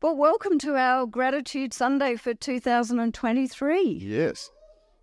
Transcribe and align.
Well, 0.00 0.14
welcome 0.14 0.60
to 0.60 0.76
our 0.76 1.06
Gratitude 1.06 1.74
Sunday 1.74 2.14
for 2.14 2.32
2023. 2.32 3.82
Yes. 4.00 4.48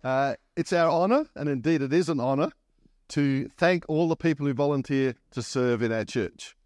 Uh, 0.02 0.36
it's 0.56 0.72
our 0.72 0.90
honour, 0.90 1.26
and 1.36 1.50
indeed 1.50 1.82
it 1.82 1.92
is 1.92 2.08
an 2.08 2.18
honour, 2.18 2.50
to 3.08 3.46
thank 3.58 3.84
all 3.88 4.08
the 4.08 4.16
people 4.16 4.46
who 4.46 4.54
volunteer 4.54 5.14
to 5.32 5.42
serve 5.42 5.82
in 5.82 5.92
our 5.92 6.06
church. 6.06 6.56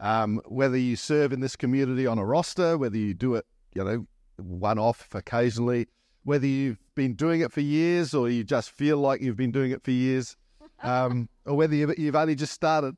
Um, 0.00 0.40
whether 0.46 0.76
you 0.76 0.96
serve 0.96 1.32
in 1.32 1.38
this 1.38 1.54
community 1.54 2.08
on 2.08 2.18
a 2.18 2.24
roster, 2.24 2.76
whether 2.76 2.96
you 2.96 3.14
do 3.14 3.36
it, 3.36 3.46
you 3.72 3.84
know, 3.84 4.04
one 4.36 4.80
off 4.80 5.06
occasionally, 5.14 5.86
whether 6.24 6.48
you've 6.48 6.80
been 6.96 7.14
doing 7.14 7.40
it 7.40 7.52
for 7.52 7.60
years 7.60 8.14
or 8.14 8.28
you 8.28 8.42
just 8.42 8.72
feel 8.72 8.96
like 8.96 9.20
you've 9.20 9.36
been 9.36 9.52
doing 9.52 9.70
it 9.70 9.84
for 9.84 9.92
years, 9.92 10.36
um, 10.82 11.28
or 11.46 11.54
whether 11.54 11.76
you've, 11.76 11.96
you've 11.96 12.16
only 12.16 12.34
just 12.34 12.52
started, 12.52 12.96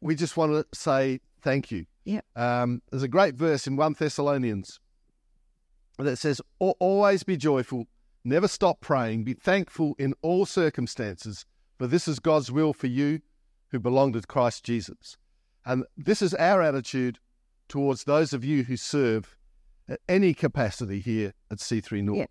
we 0.00 0.16
just 0.16 0.36
want 0.36 0.50
to 0.50 0.66
say 0.76 1.20
thank 1.42 1.70
you. 1.70 1.86
Yep. 2.04 2.24
Um, 2.36 2.82
there's 2.90 3.02
a 3.02 3.08
great 3.08 3.34
verse 3.34 3.66
in 3.66 3.76
1 3.76 3.96
Thessalonians 3.98 4.80
that 5.98 6.16
says, 6.16 6.40
Always 6.58 7.22
be 7.22 7.36
joyful, 7.36 7.86
never 8.24 8.48
stop 8.48 8.80
praying, 8.80 9.24
be 9.24 9.34
thankful 9.34 9.94
in 9.98 10.14
all 10.22 10.46
circumstances, 10.46 11.46
for 11.78 11.86
this 11.86 12.08
is 12.08 12.18
God's 12.18 12.50
will 12.50 12.72
for 12.72 12.86
you 12.86 13.20
who 13.70 13.78
belong 13.78 14.12
to 14.12 14.22
Christ 14.22 14.64
Jesus. 14.64 15.16
And 15.64 15.84
this 15.96 16.22
is 16.22 16.34
our 16.34 16.60
attitude 16.60 17.18
towards 17.68 18.04
those 18.04 18.32
of 18.32 18.44
you 18.44 18.64
who 18.64 18.76
serve 18.76 19.36
at 19.88 20.00
any 20.08 20.34
capacity 20.34 21.00
here 21.00 21.34
at 21.50 21.58
C3 21.58 22.02
North. 22.02 22.18
Yeah. 22.18 22.26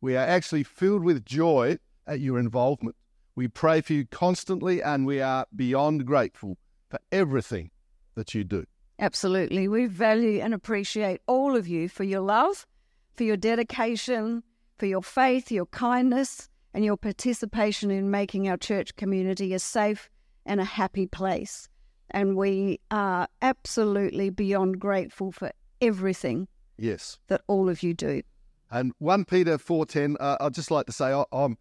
We 0.00 0.16
are 0.16 0.26
actually 0.26 0.62
filled 0.62 1.02
with 1.02 1.24
joy 1.24 1.78
at 2.06 2.20
your 2.20 2.38
involvement. 2.38 2.96
We 3.34 3.48
pray 3.48 3.80
for 3.80 3.92
you 3.92 4.06
constantly, 4.06 4.82
and 4.82 5.04
we 5.04 5.20
are 5.20 5.46
beyond 5.54 6.06
grateful 6.06 6.56
for 6.88 6.98
everything 7.12 7.70
that 8.14 8.34
you 8.34 8.44
do. 8.44 8.66
Absolutely. 8.98 9.68
We 9.68 9.86
value 9.86 10.40
and 10.40 10.54
appreciate 10.54 11.20
all 11.26 11.54
of 11.56 11.68
you 11.68 11.88
for 11.88 12.04
your 12.04 12.20
love, 12.20 12.66
for 13.14 13.24
your 13.24 13.36
dedication, 13.36 14.42
for 14.78 14.86
your 14.86 15.02
faith, 15.02 15.50
your 15.50 15.66
kindness, 15.66 16.48
and 16.72 16.84
your 16.84 16.96
participation 16.96 17.90
in 17.90 18.10
making 18.10 18.48
our 18.48 18.56
church 18.56 18.96
community 18.96 19.52
a 19.54 19.58
safe 19.58 20.08
and 20.44 20.60
a 20.60 20.64
happy 20.64 21.06
place. 21.06 21.68
And 22.10 22.36
we 22.36 22.80
are 22.90 23.28
absolutely 23.42 24.30
beyond 24.30 24.78
grateful 24.78 25.32
for 25.32 25.52
everything 25.80 26.48
Yes. 26.78 27.18
that 27.28 27.42
all 27.46 27.68
of 27.68 27.82
you 27.82 27.94
do. 27.94 28.22
And 28.70 28.92
1 28.98 29.24
Peter 29.26 29.58
4.10, 29.58 30.16
uh, 30.20 30.36
I'd 30.40 30.54
just 30.54 30.70
like 30.70 30.86
to 30.86 30.92
say 30.92 31.12
I, 31.12 31.24
I'm, 31.32 31.56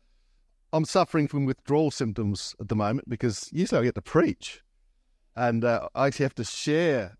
I'm 0.74 0.86
suffering 0.86 1.28
from 1.28 1.46
withdrawal 1.46 1.92
symptoms 1.92 2.56
at 2.60 2.68
the 2.70 2.76
moment 2.76 3.10
because 3.10 3.50
usually 3.52 3.82
I 3.82 3.84
get 3.84 3.96
to 3.96 4.02
preach. 4.02 4.62
And 5.36 5.64
uh, 5.66 5.90
I 5.96 6.08
actually 6.08 6.26
have 6.26 6.36
to 6.36 6.44
share 6.44 7.18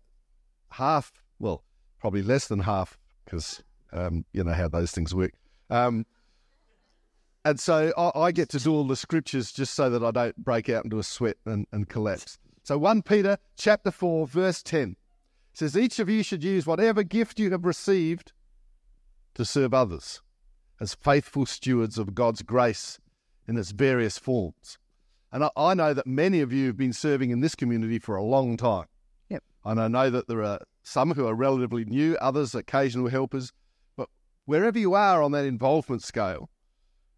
half, 0.70 1.12
well, 1.38 1.62
probably 1.98 2.22
less 2.22 2.48
than 2.48 2.60
half 2.60 2.98
because 3.24 3.62
um, 3.92 4.24
you 4.32 4.44
know 4.44 4.52
how 4.52 4.68
those 4.68 4.90
things 4.90 5.14
work. 5.14 5.32
Um, 5.70 6.06
and 7.44 7.60
so 7.60 7.92
I, 7.96 8.20
I 8.20 8.32
get 8.32 8.48
to 8.50 8.58
do 8.58 8.72
all 8.72 8.84
the 8.84 8.96
scriptures 8.96 9.52
just 9.52 9.74
so 9.74 9.88
that 9.90 10.02
I 10.02 10.10
don't 10.10 10.36
break 10.36 10.68
out 10.68 10.84
into 10.84 10.98
a 10.98 11.02
sweat 11.02 11.36
and, 11.44 11.66
and 11.72 11.88
collapse. 11.88 12.38
So 12.64 12.76
1 12.76 13.02
Peter 13.02 13.38
chapter 13.56 13.92
4, 13.92 14.26
verse 14.26 14.62
10 14.62 14.96
says, 15.52 15.76
Each 15.76 16.00
of 16.00 16.08
you 16.08 16.22
should 16.24 16.42
use 16.42 16.66
whatever 16.66 17.02
gift 17.04 17.38
you 17.38 17.52
have 17.52 17.64
received 17.64 18.32
to 19.34 19.44
serve 19.44 19.72
others 19.72 20.22
as 20.80 20.94
faithful 20.94 21.46
stewards 21.46 21.98
of 21.98 22.14
God's 22.14 22.42
grace 22.42 22.98
in 23.46 23.56
its 23.56 23.70
various 23.70 24.18
forms. 24.18 24.78
And 25.32 25.44
I, 25.44 25.50
I 25.56 25.74
know 25.74 25.94
that 25.94 26.06
many 26.06 26.40
of 26.40 26.52
you 26.52 26.66
have 26.66 26.76
been 26.76 26.92
serving 26.92 27.30
in 27.30 27.40
this 27.40 27.54
community 27.54 27.98
for 27.98 28.16
a 28.16 28.24
long 28.24 28.56
time. 28.56 28.86
And 29.66 29.80
I 29.80 29.88
know 29.88 30.10
that 30.10 30.28
there 30.28 30.44
are 30.44 30.60
some 30.84 31.12
who 31.14 31.26
are 31.26 31.34
relatively 31.34 31.84
new, 31.84 32.16
others 32.20 32.54
occasional 32.54 33.08
helpers. 33.08 33.52
But 33.96 34.08
wherever 34.44 34.78
you 34.78 34.94
are 34.94 35.20
on 35.22 35.32
that 35.32 35.44
involvement 35.44 36.04
scale, 36.04 36.48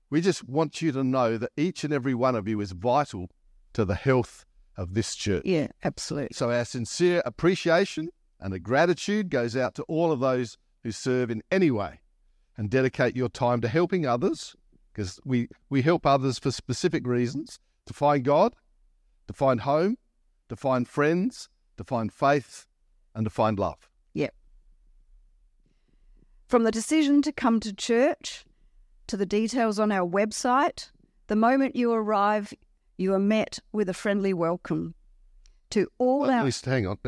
we 0.08 0.22
just 0.22 0.48
want 0.48 0.80
you 0.80 0.90
to 0.92 1.04
know 1.04 1.36
that 1.36 1.52
each 1.58 1.84
and 1.84 1.92
every 1.92 2.14
one 2.14 2.34
of 2.34 2.48
you 2.48 2.60
is 2.62 2.72
vital 2.72 3.28
to 3.74 3.84
the 3.84 3.94
health 3.94 4.46
of 4.78 4.94
this 4.94 5.14
church. 5.14 5.42
Yeah, 5.44 5.66
absolutely. 5.84 6.30
So 6.32 6.50
our 6.50 6.64
sincere 6.64 7.20
appreciation 7.26 8.08
and 8.40 8.54
a 8.54 8.58
gratitude 8.58 9.28
goes 9.28 9.54
out 9.54 9.74
to 9.74 9.82
all 9.82 10.10
of 10.10 10.20
those 10.20 10.56
who 10.82 10.90
serve 10.90 11.30
in 11.30 11.42
any 11.50 11.70
way 11.70 12.00
and 12.56 12.70
dedicate 12.70 13.14
your 13.14 13.28
time 13.28 13.60
to 13.60 13.68
helping 13.68 14.06
others 14.06 14.56
because 14.92 15.20
we, 15.24 15.48
we 15.68 15.82
help 15.82 16.06
others 16.06 16.38
for 16.38 16.50
specific 16.50 17.06
reasons 17.06 17.58
to 17.84 17.92
find 17.92 18.24
God, 18.24 18.54
to 19.26 19.34
find 19.34 19.60
home, 19.60 19.98
to 20.48 20.56
find 20.56 20.88
friends, 20.88 21.50
to 21.78 21.84
find 21.84 22.12
faith, 22.12 22.66
and 23.14 23.24
to 23.24 23.30
find 23.30 23.58
love. 23.58 23.88
Yep. 24.14 24.34
From 26.46 26.64
the 26.64 26.70
decision 26.70 27.22
to 27.22 27.32
come 27.32 27.60
to 27.60 27.72
church 27.72 28.44
to 29.06 29.16
the 29.16 29.26
details 29.26 29.78
on 29.78 29.90
our 29.90 30.06
website, 30.08 30.90
the 31.28 31.36
moment 31.36 31.76
you 31.76 31.92
arrive, 31.92 32.52
you 32.96 33.14
are 33.14 33.18
met 33.18 33.58
with 33.72 33.88
a 33.88 33.94
friendly 33.94 34.34
welcome. 34.34 34.94
To 35.70 35.86
all 35.98 36.24
At 36.30 36.38
our 36.38 36.44
least, 36.44 36.64
hang 36.64 36.86
on. 36.86 36.98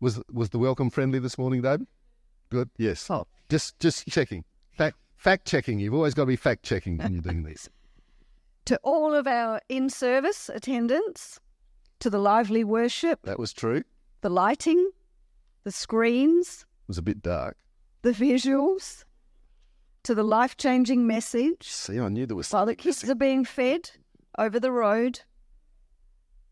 Was 0.00 0.20
was 0.30 0.50
the 0.50 0.58
welcome 0.58 0.90
friendly 0.90 1.18
this 1.18 1.38
morning, 1.38 1.62
David? 1.62 1.86
Good. 2.50 2.68
Yes. 2.76 3.08
Oh. 3.10 3.26
Just 3.48 3.78
just 3.78 4.06
checking. 4.08 4.44
Fact 4.72 4.96
fact 5.16 5.46
checking. 5.46 5.78
You've 5.78 5.94
always 5.94 6.12
got 6.12 6.22
to 6.22 6.26
be 6.26 6.36
fact 6.36 6.62
checking 6.64 6.98
when 6.98 7.12
you're 7.14 7.22
doing 7.22 7.42
this. 7.50 7.68
to 8.66 8.78
all 8.82 9.14
of 9.14 9.26
our 9.26 9.60
in-service 9.70 10.50
attendants, 10.52 11.40
to 12.00 12.10
the 12.10 12.18
lively 12.18 12.64
worship, 12.64 13.20
That 13.22 13.38
was 13.38 13.52
true. 13.54 13.82
The 14.22 14.30
lighting, 14.30 14.90
the 15.64 15.72
screens, 15.72 16.64
It 16.84 16.88
was 16.88 16.98
a 16.98 17.02
bit 17.02 17.22
dark. 17.22 17.58
the 18.02 18.12
visuals, 18.12 19.04
to 20.04 20.14
the 20.14 20.22
life-changing 20.22 21.06
message. 21.06 21.68
See, 21.68 21.98
I 21.98 22.08
knew 22.08 22.26
there 22.26 22.36
was 22.36 22.50
While 22.52 22.66
the 22.66 22.74
kids 22.76 23.02
missing. 23.02 23.10
are 23.10 23.14
being 23.16 23.44
fed 23.44 23.90
over 24.38 24.58
the 24.60 24.72
road, 24.72 25.20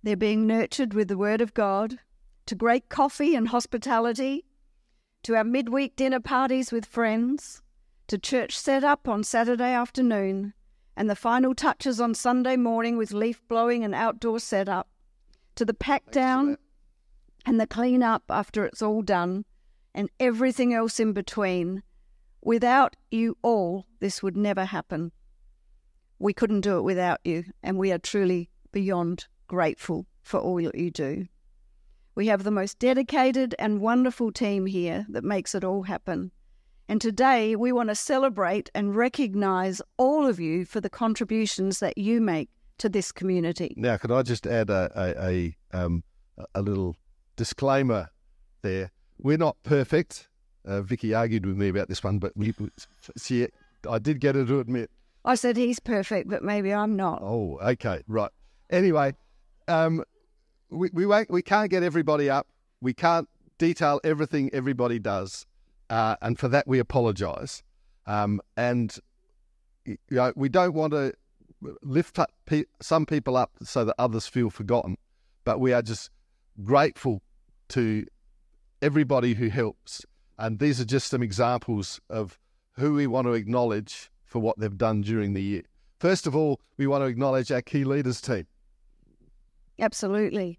they're 0.03 0.17
being 0.17 0.47
nurtured 0.47 0.95
with 0.95 1.09
the 1.09 1.17
Word 1.19 1.41
of 1.41 1.55
God, 1.55 1.99
to 2.47 2.55
great 2.57 2.89
coffee 2.89 3.35
and 3.37 3.49
hospitality, 3.49 4.45
to 5.23 5.37
our 5.37 5.45
midweek 5.45 5.95
dinner 5.95 6.21
parties 6.21 6.73
with 6.73 6.85
friends, 6.85 7.63
to 8.09 8.19
church 8.19 8.59
set 8.59 8.83
up 8.83 9.07
on 9.07 9.23
Saturday 9.23 9.73
afternoon, 9.73 10.55
and 10.97 11.09
the 11.09 11.15
final 11.15 11.55
touches 11.55 12.01
on 12.01 12.15
Sunday 12.15 12.57
morning 12.57 12.97
with 12.97 13.13
leaf 13.13 13.47
blowing 13.47 13.85
and 13.85 13.95
outdoor 13.95 14.41
setup, 14.41 14.89
to 15.55 15.65
the 15.65 15.75
pack 15.75 16.03
Thanks 16.07 16.15
down. 16.17 16.59
And 17.47 17.61
the 17.61 17.67
clean 17.67 18.03
up 18.03 18.25
after 18.29 18.65
it's 18.65 18.83
all 18.83 19.03
done, 19.03 19.45
and 19.95 20.09
everything 20.19 20.75
else 20.75 21.01
in 21.01 21.13
between. 21.13 21.83
Without 22.43 22.97
you 23.11 23.37
all, 23.43 23.87
this 24.01 24.23
would 24.23 24.37
never 24.37 24.65
happen. 24.65 25.13
We 26.19 26.33
couldn't 26.33 26.63
do 26.63 26.79
it 26.79 26.83
without 26.83 27.21
you, 27.25 27.45
and 27.63 27.77
we 27.77 27.93
are 27.93 27.99
truly 27.99 28.51
beyond 28.73 29.27
grateful 29.47 30.07
for 30.23 30.39
all 30.39 30.63
that 30.63 30.75
you 30.75 30.91
do. 30.91 31.27
We 32.15 32.27
have 32.27 32.45
the 32.45 32.51
most 32.51 32.79
dedicated 32.79 33.55
and 33.59 33.81
wonderful 33.81 34.33
team 34.33 34.67
here 34.67 35.07
that 35.09 35.25
makes 35.25 35.55
it 35.55 35.65
all 35.65 35.83
happen. 35.83 36.31
And 36.89 37.01
today 37.01 37.57
we 37.57 37.73
want 37.73 37.89
to 37.89 37.95
celebrate 37.95 38.69
and 38.75 38.97
recognize 38.97 39.81
all 39.97 40.27
of 40.27 40.41
you 40.41 40.65
for 40.65 40.81
the 40.81 40.91
contributions 40.91 41.79
that 41.81 41.97
you 41.97 42.21
make 42.21 42.51
to 42.79 42.89
this 42.89 43.13
community. 43.13 43.75
Now, 43.77 43.97
could 43.97 44.11
I 44.11 44.23
just 44.23 44.47
add 44.47 44.71
a 44.71 44.91
a, 44.97 45.55
a, 45.73 45.83
um, 45.85 46.03
a 46.55 46.63
little 46.63 46.97
disclaimer 47.41 48.11
there? 48.61 48.91
We're 49.19 49.39
not 49.39 49.57
perfect. 49.63 50.29
Uh, 50.67 50.83
Vicki 50.83 51.15
argued 51.15 51.47
with 51.47 51.57
me 51.57 51.69
about 51.71 51.89
this 51.89 52.05
one, 52.05 52.19
but 52.19 52.37
we, 52.37 52.53
she, 53.17 53.49
I 53.89 53.99
did 53.99 54.21
get 54.21 54.35
her 54.35 54.45
to 54.45 54.61
admit. 54.61 54.91
I 55.25 55.37
said 55.37 55.57
he's 55.57 55.81
perfect, 55.81 56.29
but 56.29 56.43
maybe 56.45 56.71
I'm 56.71 56.97
not. 56.97 57.23
Oh, 57.23 57.59
okay, 57.63 58.03
right. 58.07 58.31
Anyway, 58.69 59.15
um, 59.69 60.05
we 60.69 60.91
we 60.93 61.07
won't, 61.07 61.31
we 61.31 61.41
can't 61.41 61.71
get 61.71 61.83
everybody 61.83 62.29
up. 62.29 62.47
We 62.83 62.93
can't 62.93 63.27
detail 63.57 64.01
everything 64.05 64.51
everybody 64.53 64.99
does, 64.99 65.47
uh, 65.89 66.17
and 66.21 66.39
for 66.39 66.49
that 66.49 66.69
we 66.69 66.79
apologise. 66.79 67.63
Um, 68.07 68.43
and 68.59 68.95
you 69.87 69.97
know, 70.11 70.35
we 70.37 70.51
don't 70.51 70.75
want 70.75 70.93
to 70.93 71.15
lift 71.83 72.19
up 72.19 72.33
pe- 72.45 72.65
some 72.83 73.07
people 73.07 73.35
up 73.35 73.53
so 73.63 73.87
that 73.87 73.95
others 73.99 74.27
feel 74.27 74.51
forgotten, 74.51 74.99
but 75.45 75.59
we 75.59 75.73
are 75.73 75.83
just 75.83 76.11
grateful 76.63 77.23
to 77.71 78.07
everybody 78.83 79.35
who 79.35 79.49
helps. 79.49 80.05
And 80.39 80.59
these 80.59 80.81
are 80.81 80.85
just 80.85 81.11
some 81.11 81.23
examples 81.23 82.01
of 82.09 82.39
who 82.73 82.95
we 82.95 83.07
want 83.07 83.27
to 83.27 83.33
acknowledge 83.33 84.11
for 84.25 84.39
what 84.39 84.59
they've 84.59 84.77
done 84.79 85.03
during 85.03 85.35
the 85.35 85.43
year. 85.43 85.63
First 85.99 86.27
of 86.27 86.35
all, 86.35 86.61
we 86.79 86.87
want 86.87 87.03
to 87.03 87.07
acknowledge 87.07 87.53
our 87.53 87.61
key 87.61 87.85
leaders 87.85 88.21
team. 88.21 88.47
Absolutely. 89.79 90.59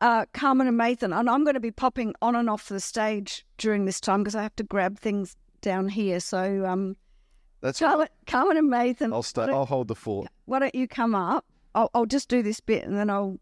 Uh, 0.00 0.24
Carmen 0.32 0.66
and 0.66 0.78
Nathan, 0.78 1.12
and 1.12 1.28
I'm 1.28 1.44
going 1.44 1.54
to 1.54 1.60
be 1.60 1.70
popping 1.70 2.14
on 2.22 2.34
and 2.34 2.50
off 2.50 2.68
the 2.68 2.80
stage 2.80 3.46
during 3.58 3.84
this 3.84 4.00
time 4.00 4.22
because 4.22 4.34
I 4.34 4.42
have 4.42 4.56
to 4.56 4.64
grab 4.64 4.98
things 4.98 5.36
down 5.60 5.88
here. 5.88 6.18
So, 6.20 6.64
um, 6.66 6.96
That's 7.60 7.78
Carmen, 7.78 8.08
Carmen 8.26 8.56
and 8.56 8.68
Nathan, 8.68 9.12
I'll 9.12 9.22
stay. 9.22 9.42
I'll 9.42 9.66
hold 9.66 9.88
the 9.88 9.94
fort. 9.94 10.28
why 10.46 10.58
don't 10.58 10.74
you 10.74 10.88
come 10.88 11.14
up? 11.14 11.44
I'll, 11.74 11.90
I'll 11.94 12.06
just 12.06 12.28
do 12.28 12.42
this 12.42 12.60
bit 12.60 12.84
and 12.84 12.96
then 12.96 13.10
I'll. 13.10 13.38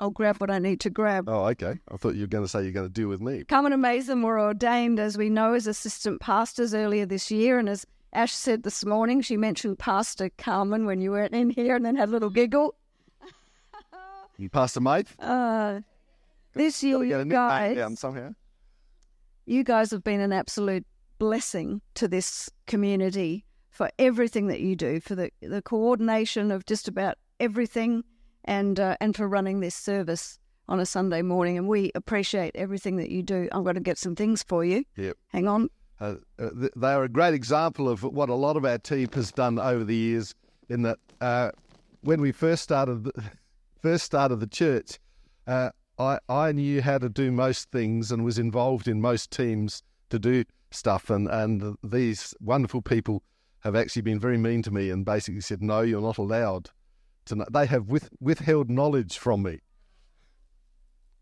I'll 0.00 0.10
grab 0.10 0.36
what 0.38 0.50
I 0.50 0.58
need 0.58 0.80
to 0.80 0.90
grab. 0.90 1.28
Oh, 1.28 1.44
okay. 1.46 1.78
I 1.90 1.96
thought 1.96 2.14
you 2.16 2.22
were 2.22 2.26
going 2.26 2.44
to 2.44 2.48
say 2.48 2.62
you're 2.62 2.72
going 2.72 2.86
to 2.88 2.92
deal 2.92 3.08
with 3.08 3.20
me. 3.20 3.44
Carmen 3.44 3.72
and 3.72 3.80
Mason 3.82 4.22
were 4.22 4.40
ordained, 4.40 4.98
as 4.98 5.16
we 5.16 5.30
know, 5.30 5.54
as 5.54 5.66
assistant 5.66 6.20
pastors 6.20 6.74
earlier 6.74 7.06
this 7.06 7.30
year. 7.30 7.58
And 7.58 7.68
as 7.68 7.86
Ash 8.12 8.32
said 8.32 8.62
this 8.64 8.84
morning, 8.84 9.20
she 9.20 9.36
mentioned 9.36 9.78
Pastor 9.78 10.30
Carmen 10.36 10.84
when 10.86 11.00
you 11.00 11.12
weren't 11.12 11.34
in 11.34 11.50
here 11.50 11.76
and 11.76 11.84
then 11.84 11.94
had 11.96 12.08
a 12.08 12.12
little 12.12 12.30
giggle. 12.30 12.74
You 14.36 14.48
Pastor 14.48 14.80
Mate? 14.80 15.06
Uh, 15.20 15.80
this 16.54 16.82
year, 16.82 16.98
Gotta 16.98 17.06
get 17.08 17.20
a 17.20 17.24
you 17.24 17.30
guys, 17.30 17.76
down 17.76 17.94
somehow. 17.96 18.34
you 19.46 19.62
guys 19.62 19.92
have 19.92 20.02
been 20.02 20.20
an 20.20 20.32
absolute 20.32 20.84
blessing 21.20 21.80
to 21.94 22.08
this 22.08 22.50
community 22.66 23.44
for 23.70 23.90
everything 23.98 24.48
that 24.48 24.58
you 24.58 24.74
do, 24.74 24.98
for 24.98 25.14
the, 25.14 25.30
the 25.40 25.62
coordination 25.62 26.50
of 26.50 26.66
just 26.66 26.88
about 26.88 27.16
everything, 27.38 28.02
and 28.44 28.78
uh, 28.78 28.96
and 29.00 29.16
for 29.16 29.28
running 29.28 29.60
this 29.60 29.74
service 29.74 30.38
on 30.68 30.80
a 30.80 30.86
Sunday 30.86 31.22
morning. 31.22 31.58
And 31.58 31.68
we 31.68 31.90
appreciate 31.94 32.52
everything 32.54 32.96
that 32.96 33.10
you 33.10 33.22
do. 33.22 33.48
I'm 33.52 33.62
going 33.62 33.74
to 33.74 33.80
get 33.80 33.98
some 33.98 34.14
things 34.14 34.42
for 34.42 34.64
you. 34.64 34.84
Yep. 34.96 35.16
Hang 35.28 35.48
on. 35.48 35.68
Uh, 36.00 36.16
uh, 36.38 36.50
they 36.76 36.92
are 36.92 37.04
a 37.04 37.08
great 37.08 37.34
example 37.34 37.88
of 37.88 38.02
what 38.02 38.28
a 38.28 38.34
lot 38.34 38.56
of 38.56 38.64
our 38.64 38.78
team 38.78 39.08
has 39.14 39.30
done 39.32 39.58
over 39.58 39.84
the 39.84 39.94
years. 39.94 40.34
In 40.68 40.82
that, 40.82 40.98
uh, 41.20 41.50
when 42.00 42.20
we 42.20 42.32
first 42.32 42.62
started, 42.62 43.04
the, 43.04 43.12
first 43.82 44.04
started 44.04 44.36
the 44.36 44.46
church, 44.46 44.98
uh, 45.46 45.70
I 45.98 46.18
I 46.28 46.52
knew 46.52 46.82
how 46.82 46.98
to 46.98 47.08
do 47.08 47.30
most 47.30 47.70
things 47.70 48.10
and 48.10 48.24
was 48.24 48.38
involved 48.38 48.88
in 48.88 49.00
most 49.00 49.30
teams 49.30 49.82
to 50.10 50.18
do 50.18 50.44
stuff. 50.70 51.10
And 51.10 51.28
and 51.28 51.76
these 51.84 52.34
wonderful 52.40 52.82
people 52.82 53.22
have 53.60 53.76
actually 53.76 54.02
been 54.02 54.18
very 54.18 54.38
mean 54.38 54.62
to 54.62 54.70
me 54.70 54.90
and 54.90 55.04
basically 55.04 55.42
said, 55.42 55.62
"No, 55.62 55.82
you're 55.82 56.00
not 56.00 56.18
allowed 56.18 56.70
to." 57.26 57.36
Know. 57.36 57.46
They 57.50 57.66
have 57.66 57.88
with, 57.88 58.10
withheld 58.20 58.70
knowledge 58.70 59.18
from 59.18 59.42
me, 59.42 59.60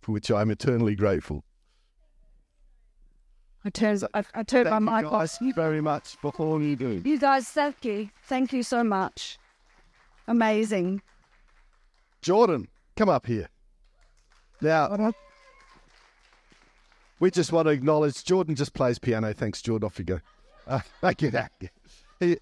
for 0.00 0.12
which 0.12 0.30
I'm 0.30 0.50
eternally 0.50 0.94
grateful. 0.94 1.44
I 3.64 3.70
turned 3.70 4.04
I, 4.12 4.24
I 4.34 4.42
turned 4.42 4.68
my 4.68 4.78
Thank 4.78 4.90
you 4.90 4.96
mic 4.96 5.04
off. 5.06 5.12
guys 5.12 5.38
very 5.54 5.80
much 5.80 6.16
for 6.16 6.32
all 6.38 6.60
you 6.60 6.74
do. 6.76 7.00
You 7.04 7.18
guys, 7.18 7.46
thank 7.48 7.84
you. 7.84 8.10
Thank 8.24 8.52
you 8.52 8.62
so 8.62 8.82
much. 8.82 9.38
Amazing. 10.26 11.02
Jordan, 12.20 12.68
come 12.96 13.08
up 13.08 13.26
here. 13.26 13.48
Now, 14.60 15.12
we 17.18 17.30
just 17.30 17.52
want 17.52 17.66
to 17.66 17.70
acknowledge 17.72 18.24
Jordan 18.24 18.54
just 18.54 18.74
plays 18.74 18.98
piano. 18.98 19.32
Thanks, 19.32 19.60
Jordan. 19.62 19.86
Off 19.86 19.98
you 19.98 20.04
go. 20.04 20.20
Uh, 20.66 20.80
thank 21.00 21.22
you. 21.22 21.30
Thank 21.30 21.50
you. 21.60 21.68
He, 22.20 22.36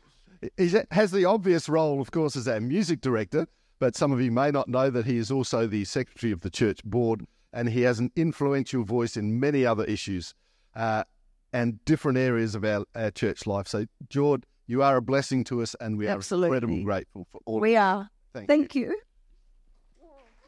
he 0.57 0.75
has 0.91 1.11
the 1.11 1.25
obvious 1.25 1.69
role, 1.69 2.01
of 2.01 2.11
course, 2.11 2.37
as 2.37 2.49
our 2.49 2.61
music 2.61 3.01
director, 3.01 3.47
but 3.79 3.97
some 3.97 4.13
of 4.13 4.21
you 4.21 4.31
may 4.31 4.51
not 4.51 4.69
know 4.69 4.91
that 4.91 5.07
he 5.07 5.17
is 5.17 5.31
also 5.31 5.67
the 5.67 5.85
secretary 5.85 6.33
of 6.33 6.41
the 6.41 6.51
church 6.51 6.83
board 6.85 7.27
and 7.53 7.69
he 7.69 7.83
has 7.83 7.99
an 7.99 8.13
influential 8.17 8.85
voice 8.85 9.17
in 9.17 9.41
many 9.41 9.67
other 9.67 9.85
issues 9.85 10.35
uh, 10.77 11.05
and 11.53 11.85
different 11.85 12.19
areas 12.19 12.55
of 12.55 12.65
our, 12.65 12.85
our 12.95 13.11
church 13.11 13.47
life. 13.47 13.67
So, 13.67 13.87
Jord, 14.09 14.47
you 14.67 14.83
are 14.83 14.97
a 14.97 15.03
blessing 15.03 15.45
to 15.45 15.63
us 15.63 15.75
and 15.81 15.99
we 15.99 16.07
are 16.07 16.15
Absolutely. 16.15 16.49
incredibly 16.49 16.85
grateful 16.85 17.27
for 17.31 17.41
all 17.45 17.61
We 17.61 17.77
are. 17.77 18.09
Thank 18.33 18.49
Thank 18.49 18.75
you. 18.75 18.97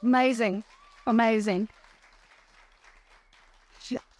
Amazing. 0.02 0.62
Amazing. 1.06 1.68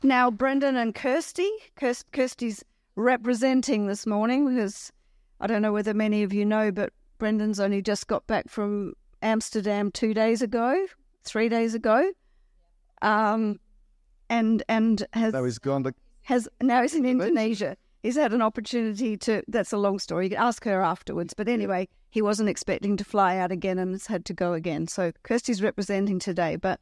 Now, 0.03 0.33
Brendan 0.33 0.77
and 0.77 0.95
Kirsty. 0.95 1.49
Kirsty's 1.77 2.65
representing 2.97 3.87
this 3.87 4.05
morning 4.05 4.49
because 4.49 4.93
I 5.43 5.49
don't 5.49 5.61
know 5.61 5.73
whether 5.73 5.93
many 5.93 6.23
of 6.23 6.33
you 6.33 6.45
know, 6.47 6.71
but 6.71 6.93
Brendan's 7.19 7.59
only 7.59 7.83
just 7.83 8.07
got 8.07 8.25
back 8.29 8.49
from 8.49 8.95
Amsterdam 9.23 9.91
two 9.91 10.15
days 10.15 10.41
ago, 10.41 10.87
three 11.25 11.49
days 11.49 11.75
ago. 11.75 12.13
Um, 13.03 13.59
and 14.31 14.63
and 14.69 15.05
has 15.13 15.33
Now 15.33 15.43
he's 15.43 15.59
gone 15.59 15.83
to 15.83 15.95
has 16.23 16.49
now 16.63 16.81
he's 16.83 16.95
in 16.95 17.05
Indonesia. 17.05 17.77
He's 18.05 18.17
had 18.17 18.33
an 18.33 18.41
opportunity 18.41 19.17
to. 19.19 19.43
That's 19.49 19.73
a 19.73 19.77
long 19.79 19.99
story. 19.99 20.27
You 20.27 20.31
can 20.31 20.39
ask 20.39 20.65
her 20.65 20.81
afterwards. 20.81 21.35
But 21.35 21.49
anyway, 21.49 21.89
he 22.11 22.23
wasn't 22.23 22.49
expecting 22.49 22.97
to 22.97 23.05
fly 23.05 23.37
out 23.37 23.51
again 23.51 23.79
and 23.79 23.93
has 23.93 24.07
had 24.07 24.25
to 24.27 24.33
go 24.33 24.53
again. 24.53 24.87
So 24.87 25.11
Kirsty's 25.25 25.61
representing 25.61 26.21
today. 26.21 26.55
But 26.55 26.79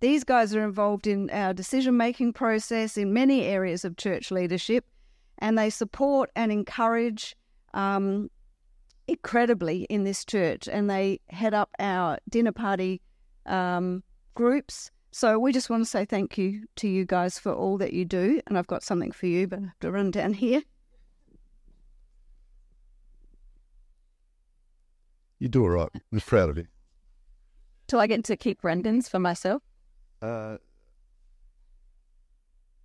these 0.00 0.24
guys 0.24 0.54
are 0.54 0.64
involved 0.64 1.06
in 1.06 1.28
our 1.30 1.52
decision 1.52 1.98
making 1.98 2.32
process 2.32 2.96
in 2.96 3.12
many 3.12 3.42
areas 3.42 3.84
of 3.84 3.98
church 3.98 4.30
leadership, 4.30 4.86
and 5.38 5.58
they 5.58 5.68
support 5.68 6.30
and 6.34 6.50
encourage 6.50 7.36
um, 7.74 8.30
incredibly 9.08 9.84
in 9.84 10.04
this 10.04 10.24
church. 10.24 10.68
And 10.68 10.88
they 10.88 11.20
head 11.28 11.54
up 11.54 11.70
our 11.78 12.18
dinner 12.28 12.52
party 12.52 13.00
um, 13.46 14.02
groups. 14.34 14.90
So 15.12 15.38
we 15.38 15.52
just 15.52 15.70
want 15.70 15.82
to 15.82 15.90
say 15.90 16.04
thank 16.04 16.38
you 16.38 16.64
to 16.76 16.88
you 16.88 17.04
guys 17.04 17.38
for 17.38 17.52
all 17.52 17.78
that 17.78 17.92
you 17.92 18.04
do. 18.04 18.40
And 18.46 18.56
I've 18.56 18.66
got 18.66 18.82
something 18.82 19.12
for 19.12 19.26
you, 19.26 19.46
but 19.46 19.58
I 19.58 19.62
have 19.62 19.80
to 19.80 19.90
run 19.90 20.10
down 20.10 20.34
here. 20.34 20.62
You 25.40 25.48
do 25.48 25.62
all 25.62 25.70
right. 25.70 25.88
I'm 26.12 26.20
proud 26.20 26.50
of 26.50 26.58
you. 26.58 26.66
Do 27.86 27.98
I 27.98 28.06
get 28.06 28.22
to 28.24 28.36
keep 28.36 28.60
Brendan's 28.60 29.08
for 29.08 29.18
myself? 29.18 29.62
Uh, 30.22 30.58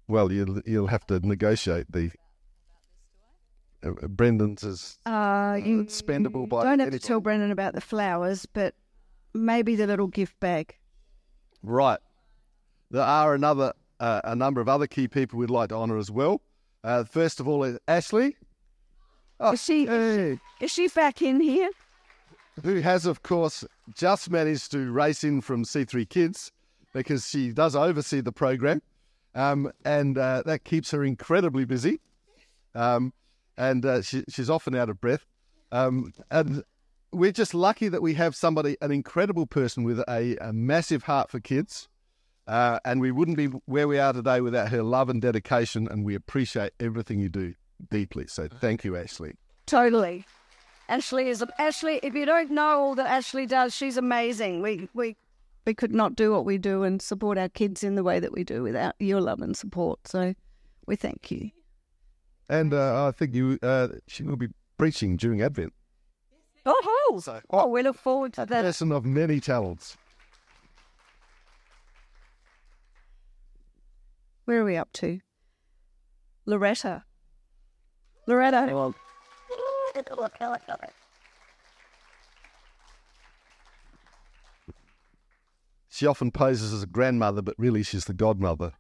well, 0.08 0.32
you'll 0.32 0.62
you'll 0.66 0.88
have 0.88 1.06
to 1.08 1.20
negotiate 1.20 1.92
the. 1.92 2.12
Uh, 3.86 4.08
Brendan's 4.08 4.64
is 4.64 4.98
Uh, 5.06 5.60
you 5.64 5.84
spendable 5.86 6.50
by 6.50 6.64
don't 6.64 6.80
have 6.80 6.92
to 6.92 7.00
tell 7.00 7.20
Brendan 7.22 7.52
about 7.52 7.74
the 7.74 7.82
flowers, 7.82 8.46
but 8.46 8.74
maybe 9.34 9.76
the 9.76 9.86
little 9.88 10.08
gift 10.08 10.40
bag. 10.40 10.76
right. 11.62 12.00
There 12.92 13.02
are 13.04 13.34
another 13.34 13.74
uh, 14.00 14.22
a 14.24 14.36
number 14.36 14.62
of 14.62 14.68
other 14.70 14.88
key 14.88 15.08
people 15.08 15.40
we'd 15.40 15.50
like 15.50 15.70
to 15.70 15.76
honour 15.76 15.98
as 15.98 16.12
well. 16.12 16.42
Uh, 16.84 17.04
first 17.04 17.40
of 17.40 17.48
all, 17.48 17.64
is 17.64 17.78
Ashley. 17.88 18.36
Oh, 19.40 19.54
Is 19.54 19.64
she 19.64 19.86
hey. 19.86 20.40
is 20.62 20.72
she 20.72 20.88
back 20.88 21.22
in 21.22 21.40
here? 21.42 21.70
who 22.64 22.80
has, 22.80 23.06
of 23.06 23.22
course, 23.22 23.66
just 23.94 24.30
managed 24.30 24.72
to 24.72 24.90
race 24.92 25.26
in 25.26 25.42
from 25.42 25.66
C3 25.66 26.08
Kids 26.08 26.52
because 26.94 27.28
she 27.28 27.52
does 27.52 27.76
oversee 27.76 28.22
the 28.22 28.32
program, 28.32 28.82
um, 29.34 29.70
and 29.84 30.18
uh, 30.18 30.42
that 30.46 30.64
keeps 30.64 30.92
her 30.92 31.04
incredibly 31.04 31.66
busy. 31.66 32.00
Um, 32.74 33.12
and 33.58 33.86
uh, 33.86 34.02
she, 34.02 34.24
she's 34.30 34.50
often 34.50 34.76
out 34.76 34.90
of 34.90 35.00
breath. 35.00 35.26
Um, 35.72 36.14
and 36.32 36.64
we're 37.12 37.32
just 37.32 37.54
lucky 37.54 37.88
that 37.90 38.02
we 38.02 38.14
have 38.16 38.36
somebody, 38.36 38.78
an 38.82 38.92
incredible 38.92 39.46
person 39.46 39.84
with 39.84 40.00
a, 40.00 40.38
a 40.42 40.54
massive 40.54 41.04
heart 41.04 41.30
for 41.30 41.40
kids. 41.40 41.88
Uh, 42.48 42.80
and 42.86 43.02
we 43.02 43.12
wouldn't 43.12 43.38
be 43.38 43.48
where 43.66 43.88
we 43.88 43.98
are 43.98 44.14
today 44.14 44.40
without 44.40 44.70
her 44.70 44.84
love 44.84 45.10
and 45.10 45.22
dedication, 45.22 45.88
and 45.90 46.06
we 46.06 46.14
appreciate 46.14 46.74
everything 46.80 47.20
you 47.20 47.30
do 47.30 47.56
deeply. 47.90 48.28
So 48.28 48.48
thank 48.48 48.84
you, 48.84 48.96
Ashley. 48.96 49.34
Totally. 49.66 50.26
Ashley 50.88 51.30
is 51.30 51.44
Ashley. 51.58 52.00
If 52.04 52.14
you 52.14 52.26
don't 52.26 52.52
know 52.52 52.80
all 52.80 52.96
that 52.96 53.08
Ashley 53.08 53.48
does, 53.48 53.74
she's 53.74 53.98
amazing. 53.98 54.62
We 54.62 54.88
we 54.94 55.16
we 55.66 55.74
could 55.74 55.94
not 55.94 56.16
do 56.16 56.32
what 56.32 56.46
we 56.46 56.60
do 56.60 56.84
and 56.84 57.02
support 57.02 57.40
our 57.40 57.50
kids 57.50 57.84
in 57.84 57.96
the 57.96 58.04
way 58.04 58.20
that 58.20 58.32
we 58.32 58.44
do 58.44 58.62
without 58.62 58.94
your 59.00 59.22
love 59.22 59.42
and 59.42 59.58
support. 59.58 60.08
So 60.08 60.36
we 60.86 60.96
thank 60.96 61.32
you. 61.32 61.50
And 62.48 62.74
uh, 62.74 63.08
I 63.08 63.12
think 63.12 63.34
you, 63.34 63.58
uh, 63.62 63.88
she 64.08 64.24
will 64.24 64.36
be 64.36 64.50
preaching 64.78 65.18
during 65.18 65.42
Advent. 65.42 65.74
Oh, 66.66 67.20
So, 67.24 67.40
oh, 67.50 67.68
we 67.68 67.82
look 67.84 67.98
forward 67.98 68.34
to 68.34 68.46
that. 68.46 68.64
person 68.64 68.92
of 68.92 69.06
many 69.06 69.40
talents. 69.40 69.98
Where 74.46 74.62
are 74.62 74.66
we 74.66 74.76
up 74.76 74.92
to? 74.94 75.20
Loretta. 76.46 77.04
Loretta. 78.28 78.94
She 85.90 86.06
often 86.06 86.32
poses 86.32 86.74
as 86.74 86.84
a 86.84 86.88
grandmother, 86.88 87.42
but 87.42 87.56
really 87.58 87.82
she's 87.82 88.06
the 88.06 88.14
godmother. 88.14 88.74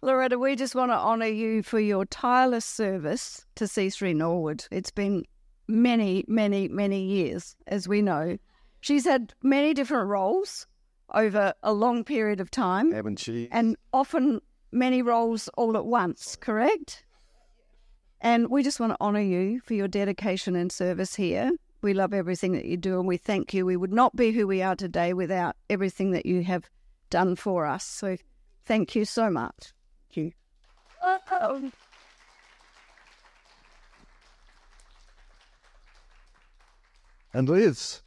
Loretta, 0.00 0.38
we 0.38 0.54
just 0.54 0.74
want 0.74 0.92
to 0.92 0.96
honour 0.96 1.26
you 1.26 1.62
for 1.62 1.80
your 1.80 2.04
tireless 2.04 2.64
service 2.64 3.44
to 3.56 3.64
C3 3.64 4.14
Norwood. 4.14 4.64
It's 4.70 4.92
been 4.92 5.24
many, 5.66 6.24
many, 6.28 6.68
many 6.68 7.02
years, 7.02 7.56
as 7.66 7.88
we 7.88 8.00
know. 8.00 8.38
She's 8.80 9.04
had 9.04 9.34
many 9.42 9.74
different 9.74 10.08
roles 10.08 10.66
over 11.14 11.52
a 11.64 11.72
long 11.72 12.04
period 12.04 12.40
of 12.40 12.50
time 12.50 12.92
Haven't 12.92 13.18
she? 13.18 13.48
and 13.50 13.76
often 13.92 14.40
many 14.70 15.02
roles 15.02 15.48
all 15.56 15.76
at 15.76 15.86
once, 15.86 16.36
correct? 16.36 17.04
And 18.20 18.48
we 18.50 18.62
just 18.62 18.78
want 18.78 18.92
to 18.92 19.00
honour 19.00 19.20
you 19.22 19.60
for 19.60 19.74
your 19.74 19.88
dedication 19.88 20.54
and 20.54 20.70
service 20.70 21.14
here. 21.14 21.50
We 21.82 21.94
love 21.94 22.12
everything 22.12 22.52
that 22.52 22.66
you 22.66 22.76
do 22.76 22.98
and 22.98 23.08
we 23.08 23.16
thank 23.16 23.52
you. 23.54 23.64
We 23.66 23.76
would 23.76 23.92
not 23.92 24.14
be 24.14 24.32
who 24.32 24.46
we 24.46 24.62
are 24.62 24.76
today 24.76 25.12
without 25.12 25.56
everything 25.70 26.12
that 26.12 26.26
you 26.26 26.42
have 26.42 26.68
done 27.10 27.34
for 27.36 27.66
us. 27.66 27.84
So 27.84 28.16
thank 28.64 28.94
you 28.94 29.04
so 29.04 29.30
much. 29.30 29.72
Thank 30.10 30.32
you. 31.52 31.72
And 37.32 37.48
Liz. 37.48 38.02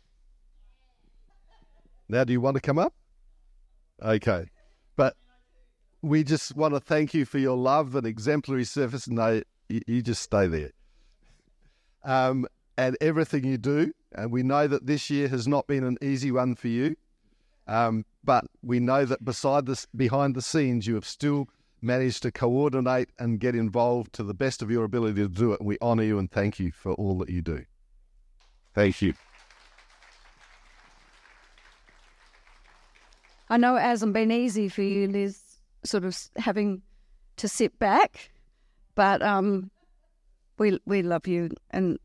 Now, 2.09 2.23
do 2.23 2.33
you 2.33 2.41
want 2.41 2.55
to 2.55 2.61
come 2.61 2.79
up? 2.79 2.93
Okay. 4.01 4.49
But 4.95 5.15
we 6.01 6.23
just 6.23 6.55
want 6.55 6.73
to 6.73 6.79
thank 6.79 7.13
you 7.13 7.25
for 7.25 7.37
your 7.37 7.55
love 7.55 7.95
and 7.95 8.05
exemplary 8.05 8.65
service. 8.65 9.07
No, 9.07 9.41
you, 9.69 9.81
you 9.87 10.01
just 10.01 10.23
stay 10.23 10.47
there. 10.47 10.71
Um, 12.03 12.47
and 12.77 12.97
everything 12.99 13.45
you 13.45 13.57
do. 13.57 13.93
And 14.13 14.31
we 14.31 14.43
know 14.43 14.67
that 14.67 14.87
this 14.87 15.09
year 15.09 15.29
has 15.29 15.47
not 15.47 15.67
been 15.67 15.83
an 15.83 15.97
easy 16.01 16.31
one 16.31 16.55
for 16.55 16.67
you. 16.67 16.95
Um, 17.67 18.05
but 18.23 18.45
we 18.61 18.79
know 18.79 19.05
that 19.05 19.23
beside 19.23 19.65
this, 19.65 19.87
behind 19.95 20.35
the 20.35 20.41
scenes, 20.41 20.87
you 20.87 20.95
have 20.95 21.05
still 21.05 21.47
managed 21.81 22.23
to 22.23 22.31
coordinate 22.31 23.09
and 23.17 23.39
get 23.39 23.55
involved 23.55 24.13
to 24.13 24.23
the 24.23 24.33
best 24.33 24.61
of 24.61 24.69
your 24.69 24.83
ability 24.83 25.21
to 25.21 25.27
do 25.27 25.53
it. 25.53 25.61
We 25.61 25.77
honour 25.81 26.03
you 26.03 26.19
and 26.19 26.31
thank 26.31 26.59
you 26.59 26.71
for 26.71 26.93
all 26.93 27.17
that 27.19 27.29
you 27.29 27.41
do. 27.41 27.65
Thank 28.73 29.01
you. 29.01 29.13
I 33.49 33.57
know 33.57 33.75
it 33.75 33.81
hasn't 33.81 34.13
been 34.13 34.31
easy 34.31 34.69
for 34.69 34.81
you, 34.81 35.07
Liz, 35.07 35.41
sort 35.83 36.05
of 36.05 36.17
having 36.37 36.81
to 37.35 37.49
sit 37.49 37.77
back, 37.79 38.31
but 38.95 39.21
um, 39.21 39.69
we 40.57 40.79
we 40.85 41.01
love 41.01 41.27
you 41.27 41.49
and 41.71 41.99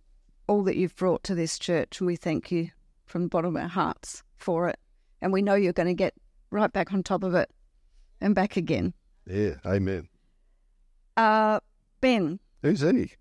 all 0.49 0.65
that 0.65 0.77
you've 0.77 0.97
brought 0.97 1.23
to 1.25 1.35
this 1.35 1.59
church, 1.59 2.01
and 2.01 2.07
we 2.07 2.17
thank 2.17 2.51
you 2.51 2.71
from 3.05 3.23
the 3.23 3.29
bottom 3.29 3.57
of 3.57 3.63
our 3.63 3.69
hearts 3.69 4.23
for 4.37 4.69
it. 4.69 4.79
And 5.21 5.33
we 5.33 5.43
know 5.43 5.55
you're 5.55 5.73
going 5.73 5.89
to 5.89 5.95
get 5.95 6.15
right 6.51 6.73
back 6.73 6.93
on 6.93 7.03
top 7.03 7.23
of 7.23 7.35
it 7.35 7.51
and 8.21 8.35
back 8.35 8.57
again. 8.57 8.93
Yeah, 9.27 9.55
amen. 9.65 10.09
Uh, 11.17 11.61
Ben. 12.01 12.39
Who's 12.63 12.81
he? 12.81 13.13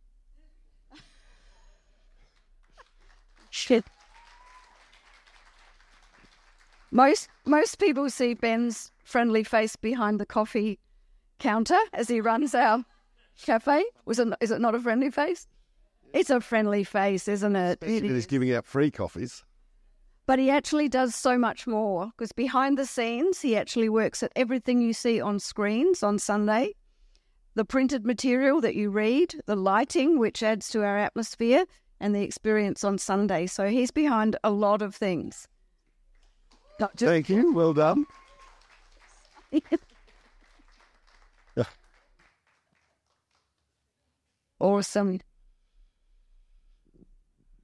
Shit. 3.49 3.85
Most 6.91 7.29
most 7.45 7.79
people 7.79 8.09
see 8.09 8.33
Ben's 8.33 8.91
friendly 9.03 9.43
face 9.43 9.75
behind 9.75 10.19
the 10.19 10.25
coffee 10.25 10.79
counter 11.39 11.79
as 11.93 12.07
he 12.07 12.21
runs 12.21 12.53
our 12.53 12.85
cafe. 13.41 13.83
Was 14.05 14.19
it? 14.19 14.27
Is 14.39 14.51
it 14.51 14.61
not 14.61 14.75
a 14.75 14.79
friendly 14.79 15.09
face? 15.09 15.47
It's 16.13 16.29
a 16.29 16.39
friendly 16.39 16.83
face, 16.83 17.27
isn't 17.27 17.55
it? 17.55 17.79
Especially 17.81 18.07
when 18.07 18.15
he's 18.15 18.25
giving 18.25 18.53
out 18.53 18.65
free 18.65 18.91
coffees. 18.91 19.43
But 20.27 20.39
he 20.39 20.49
actually 20.49 20.89
does 20.89 21.13
so 21.13 21.37
much 21.37 21.67
more 21.67 22.07
because 22.07 22.31
behind 22.31 22.77
the 22.77 22.85
scenes, 22.85 23.41
he 23.41 23.55
actually 23.55 23.89
works 23.89 24.23
at 24.23 24.31
everything 24.35 24.81
you 24.81 24.93
see 24.93 25.21
on 25.21 25.39
screens 25.39 26.01
on 26.01 26.17
Sunday, 26.17 26.73
the 27.53 27.65
printed 27.65 28.05
material 28.05 28.59
that 28.61 28.75
you 28.75 28.89
read, 28.89 29.35
the 29.45 29.55
lighting, 29.55 30.17
which 30.17 30.41
adds 30.41 30.69
to 30.69 30.83
our 30.83 30.97
atmosphere, 30.97 31.65
and 31.99 32.15
the 32.15 32.23
experience 32.23 32.83
on 32.83 32.97
Sunday. 32.97 33.45
So 33.45 33.67
he's 33.67 33.91
behind 33.91 34.35
a 34.43 34.49
lot 34.49 34.81
of 34.81 34.95
things. 34.95 35.47
Not 36.79 36.95
just 36.95 37.09
Thank 37.09 37.29
you. 37.29 37.53
Well 37.53 37.73
done. 37.73 38.05
Awesome. 44.59 45.19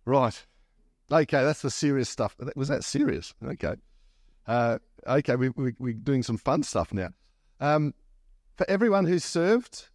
Right. 0.05 0.45
Okay, 1.11 1.43
that's 1.43 1.61
the 1.61 1.69
serious 1.69 2.09
stuff. 2.09 2.35
Was 2.55 2.69
that 2.69 2.83
serious? 2.83 3.33
Okay. 3.43 3.75
Uh, 4.47 4.79
okay, 5.05 5.35
we, 5.35 5.49
we, 5.49 5.73
we're 5.77 5.93
doing 5.93 6.23
some 6.23 6.37
fun 6.37 6.63
stuff 6.63 6.93
now. 6.93 7.09
Um, 7.59 7.93
for 8.55 8.69
everyone 8.69 9.05
who's 9.05 9.25
served 9.25 9.89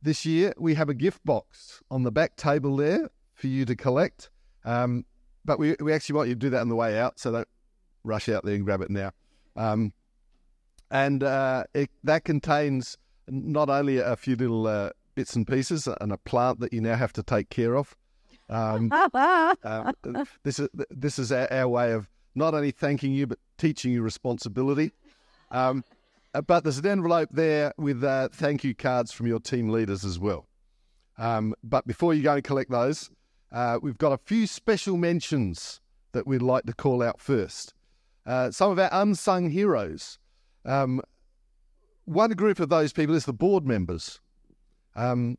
this 0.00 0.24
year, 0.24 0.54
we 0.58 0.74
have 0.74 0.88
a 0.88 0.94
gift 0.94 1.24
box 1.24 1.82
on 1.90 2.02
the 2.02 2.12
back 2.12 2.36
table 2.36 2.76
there 2.76 3.10
for 3.34 3.48
you 3.48 3.64
to 3.64 3.74
collect. 3.74 4.30
Um, 4.64 5.04
but 5.44 5.58
we, 5.58 5.74
we 5.80 5.92
actually 5.92 6.16
want 6.16 6.28
you 6.28 6.34
to 6.34 6.38
do 6.38 6.50
that 6.50 6.60
on 6.60 6.68
the 6.68 6.76
way 6.76 6.98
out, 6.98 7.18
so 7.18 7.32
don't 7.32 7.48
rush 8.04 8.28
out 8.28 8.44
there 8.44 8.54
and 8.54 8.64
grab 8.64 8.80
it 8.82 8.90
now. 8.90 9.10
Um, 9.56 9.92
and 10.90 11.22
uh, 11.22 11.64
it, 11.74 11.90
that 12.04 12.24
contains 12.24 12.96
not 13.28 13.68
only 13.68 13.98
a 13.98 14.16
few 14.16 14.36
little 14.36 14.66
uh, 14.66 14.90
bits 15.14 15.34
and 15.34 15.46
pieces 15.46 15.88
and 16.00 16.12
a 16.12 16.18
plant 16.18 16.60
that 16.60 16.72
you 16.72 16.80
now 16.80 16.96
have 16.96 17.12
to 17.14 17.22
take 17.22 17.50
care 17.50 17.76
of, 17.76 17.96
um, 18.52 18.90
uh, 18.92 19.92
this 20.42 20.58
is 20.58 20.68
this 20.90 21.18
is 21.18 21.32
our, 21.32 21.50
our, 21.52 21.68
way 21.68 21.92
of 21.92 22.08
not 22.34 22.54
only 22.54 22.70
thanking 22.70 23.12
you 23.12 23.26
but 23.26 23.38
teaching 23.58 23.92
you 23.92 24.02
responsibility. 24.02 24.92
Um, 25.50 25.84
but 26.46 26.64
there's 26.64 26.78
an 26.78 26.86
envelope 26.86 27.30
there 27.32 27.72
with 27.76 28.02
uh, 28.04 28.28
thank 28.32 28.64
you 28.64 28.74
cards 28.74 29.12
from 29.12 29.26
your 29.26 29.40
team 29.40 29.68
leaders 29.68 30.04
as 30.04 30.18
well. 30.18 30.46
Um, 31.18 31.54
but 31.62 31.86
before 31.86 32.14
you 32.14 32.22
go 32.22 32.34
and 32.34 32.44
collect 32.44 32.70
those, 32.70 33.10
uh, 33.52 33.78
we've 33.82 33.98
got 33.98 34.12
a 34.12 34.18
few 34.18 34.46
special 34.46 34.96
mentions 34.96 35.80
that 36.12 36.26
we'd 36.26 36.42
like 36.42 36.64
to 36.64 36.72
call 36.72 37.02
out 37.02 37.20
first. 37.20 37.74
Uh, 38.24 38.50
some 38.50 38.70
of 38.70 38.78
our 38.78 38.88
unsung 38.92 39.50
heroes. 39.50 40.18
Um, 40.64 41.02
one 42.04 42.30
group 42.30 42.60
of 42.60 42.68
those 42.68 42.92
people 42.92 43.14
is 43.14 43.24
the 43.26 43.32
board 43.32 43.66
members. 43.66 44.20
Um, 44.94 45.38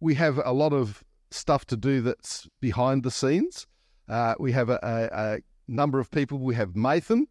we 0.00 0.14
have 0.14 0.40
a 0.44 0.52
lot 0.52 0.72
of 0.72 1.04
stuff 1.34 1.64
to 1.66 1.76
do 1.76 2.00
that's 2.00 2.48
behind 2.60 3.02
the 3.02 3.10
scenes. 3.10 3.66
Uh, 4.08 4.34
we 4.38 4.52
have 4.52 4.68
a, 4.68 4.78
a, 4.82 5.34
a, 5.36 5.38
number 5.66 5.98
of 5.98 6.10
people. 6.10 6.38
We 6.38 6.54
have 6.56 6.76
Nathan 6.76 7.26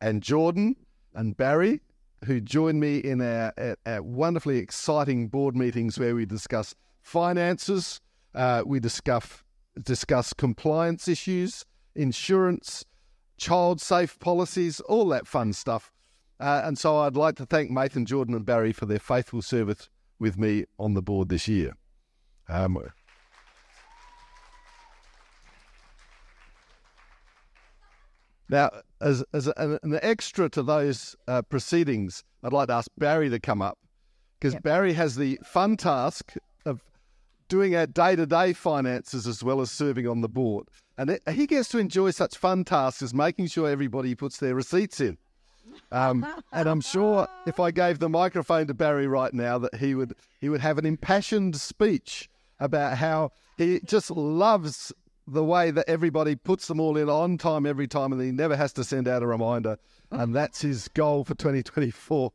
and 0.00 0.22
Jordan 0.22 0.76
and 1.14 1.36
Barry 1.36 1.80
who 2.24 2.40
join 2.40 2.78
me 2.78 2.98
in 2.98 3.20
our, 3.20 3.52
our, 3.56 3.76
our 3.86 4.02
wonderfully 4.02 4.58
exciting 4.58 5.28
board 5.28 5.56
meetings 5.56 5.98
where 5.98 6.14
we 6.14 6.26
discuss 6.26 6.74
finances, 7.02 8.00
uh, 8.34 8.62
we 8.64 8.80
discuss 8.80 9.42
discuss 9.82 10.32
compliance 10.32 11.08
issues, 11.08 11.64
insurance, 11.94 12.84
child 13.38 13.80
safe 13.80 14.18
policies, 14.18 14.80
all 14.80 15.08
that 15.08 15.26
fun 15.26 15.52
stuff. 15.52 15.90
Uh, 16.38 16.62
and 16.64 16.78
so 16.78 16.98
I'd 16.98 17.16
like 17.16 17.36
to 17.36 17.46
thank 17.46 17.70
Nathan, 17.70 18.04
Jordan, 18.04 18.34
and 18.34 18.44
Barry 18.44 18.72
for 18.72 18.86
their 18.86 18.98
faithful 18.98 19.42
service 19.42 19.88
with 20.18 20.36
me 20.36 20.64
on 20.78 20.94
the 20.94 21.02
board 21.02 21.28
this 21.28 21.48
year. 21.48 21.74
Um, 22.48 22.78
Now, 28.50 28.70
as, 29.00 29.24
as 29.32 29.46
an, 29.56 29.78
an 29.82 29.98
extra 30.02 30.48
to 30.50 30.62
those 30.62 31.14
uh, 31.28 31.42
proceedings, 31.42 32.24
I'd 32.42 32.52
like 32.52 32.66
to 32.68 32.74
ask 32.74 32.90
Barry 32.98 33.30
to 33.30 33.38
come 33.38 33.62
up 33.62 33.78
because 34.38 34.54
yep. 34.54 34.62
Barry 34.64 34.92
has 34.94 35.14
the 35.14 35.38
fun 35.44 35.76
task 35.76 36.34
of 36.66 36.82
doing 37.48 37.76
our 37.76 37.86
day 37.86 38.16
to 38.16 38.26
day 38.26 38.52
finances 38.52 39.26
as 39.26 39.44
well 39.44 39.60
as 39.60 39.70
serving 39.70 40.08
on 40.08 40.20
the 40.20 40.28
board. 40.28 40.66
And 40.98 41.10
it, 41.10 41.22
he 41.30 41.46
gets 41.46 41.68
to 41.70 41.78
enjoy 41.78 42.10
such 42.10 42.36
fun 42.36 42.64
tasks 42.64 43.02
as 43.02 43.14
making 43.14 43.46
sure 43.46 43.68
everybody 43.68 44.14
puts 44.16 44.38
their 44.38 44.54
receipts 44.54 45.00
in. 45.00 45.16
Um, 45.92 46.26
and 46.52 46.68
I'm 46.68 46.80
sure 46.80 47.28
if 47.46 47.60
I 47.60 47.70
gave 47.70 48.00
the 48.00 48.08
microphone 48.08 48.66
to 48.66 48.74
Barry 48.74 49.06
right 49.06 49.32
now, 49.32 49.58
that 49.58 49.76
he 49.76 49.94
would 49.94 50.14
he 50.40 50.48
would 50.48 50.60
have 50.60 50.76
an 50.76 50.86
impassioned 50.86 51.56
speech 51.56 52.28
about 52.58 52.98
how 52.98 53.30
he 53.56 53.80
just 53.84 54.10
loves 54.10 54.92
the 55.30 55.44
way 55.44 55.70
that 55.70 55.88
everybody 55.88 56.34
puts 56.34 56.66
them 56.66 56.80
all 56.80 56.96
in 56.96 57.08
on 57.08 57.38
time 57.38 57.64
every 57.64 57.86
time, 57.86 58.12
and 58.12 58.20
he 58.20 58.32
never 58.32 58.56
has 58.56 58.72
to 58.74 58.84
send 58.84 59.06
out 59.06 59.22
a 59.22 59.26
reminder. 59.26 59.78
And 60.10 60.34
that's 60.34 60.60
his 60.60 60.88
goal 60.88 61.24
for 61.24 61.34
2024. 61.34 62.32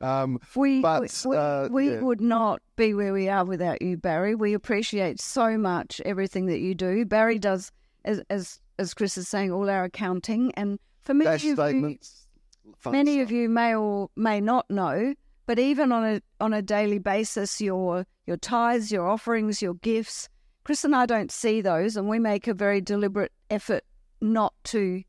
Um, 0.00 0.40
we 0.56 0.80
but, 0.80 1.02
we, 1.26 1.36
uh, 1.36 1.68
we 1.68 1.90
yeah. 1.90 2.00
would 2.00 2.22
not 2.22 2.62
be 2.76 2.94
where 2.94 3.12
we 3.12 3.28
are 3.28 3.44
without 3.44 3.82
you, 3.82 3.98
Barry. 3.98 4.34
We 4.34 4.54
appreciate 4.54 5.20
so 5.20 5.58
much 5.58 6.00
everything 6.06 6.46
that 6.46 6.60
you 6.60 6.74
do. 6.74 7.04
Barry 7.04 7.38
does, 7.38 7.70
as 8.06 8.22
as, 8.30 8.60
as 8.78 8.94
Chris 8.94 9.18
is 9.18 9.28
saying, 9.28 9.52
all 9.52 9.68
our 9.68 9.84
accounting, 9.84 10.52
and 10.54 10.78
for 11.02 11.12
many 11.12 11.30
Dash 11.30 11.44
of 11.44 11.58
statements, 11.58 12.26
you, 12.64 12.92
many 12.92 13.16
stuff. 13.16 13.24
of 13.24 13.30
you 13.30 13.50
may 13.50 13.74
or 13.74 14.08
may 14.16 14.40
not 14.40 14.70
know, 14.70 15.14
but 15.44 15.58
even 15.58 15.92
on 15.92 16.04
a 16.06 16.22
on 16.40 16.54
a 16.54 16.62
daily 16.62 16.98
basis, 16.98 17.60
your 17.60 18.06
your 18.24 18.38
tithes, 18.38 18.90
your 18.90 19.06
offerings, 19.06 19.60
your 19.60 19.74
gifts 19.74 20.30
Chris 20.70 20.84
and 20.84 20.94
I 20.94 21.04
don't 21.04 21.32
see 21.32 21.60
those, 21.60 21.96
and 21.96 22.08
we 22.08 22.20
make 22.20 22.46
a 22.46 22.54
very 22.54 22.80
deliberate 22.80 23.32
effort 23.50 23.82
not 24.20 24.54
to 24.62 25.02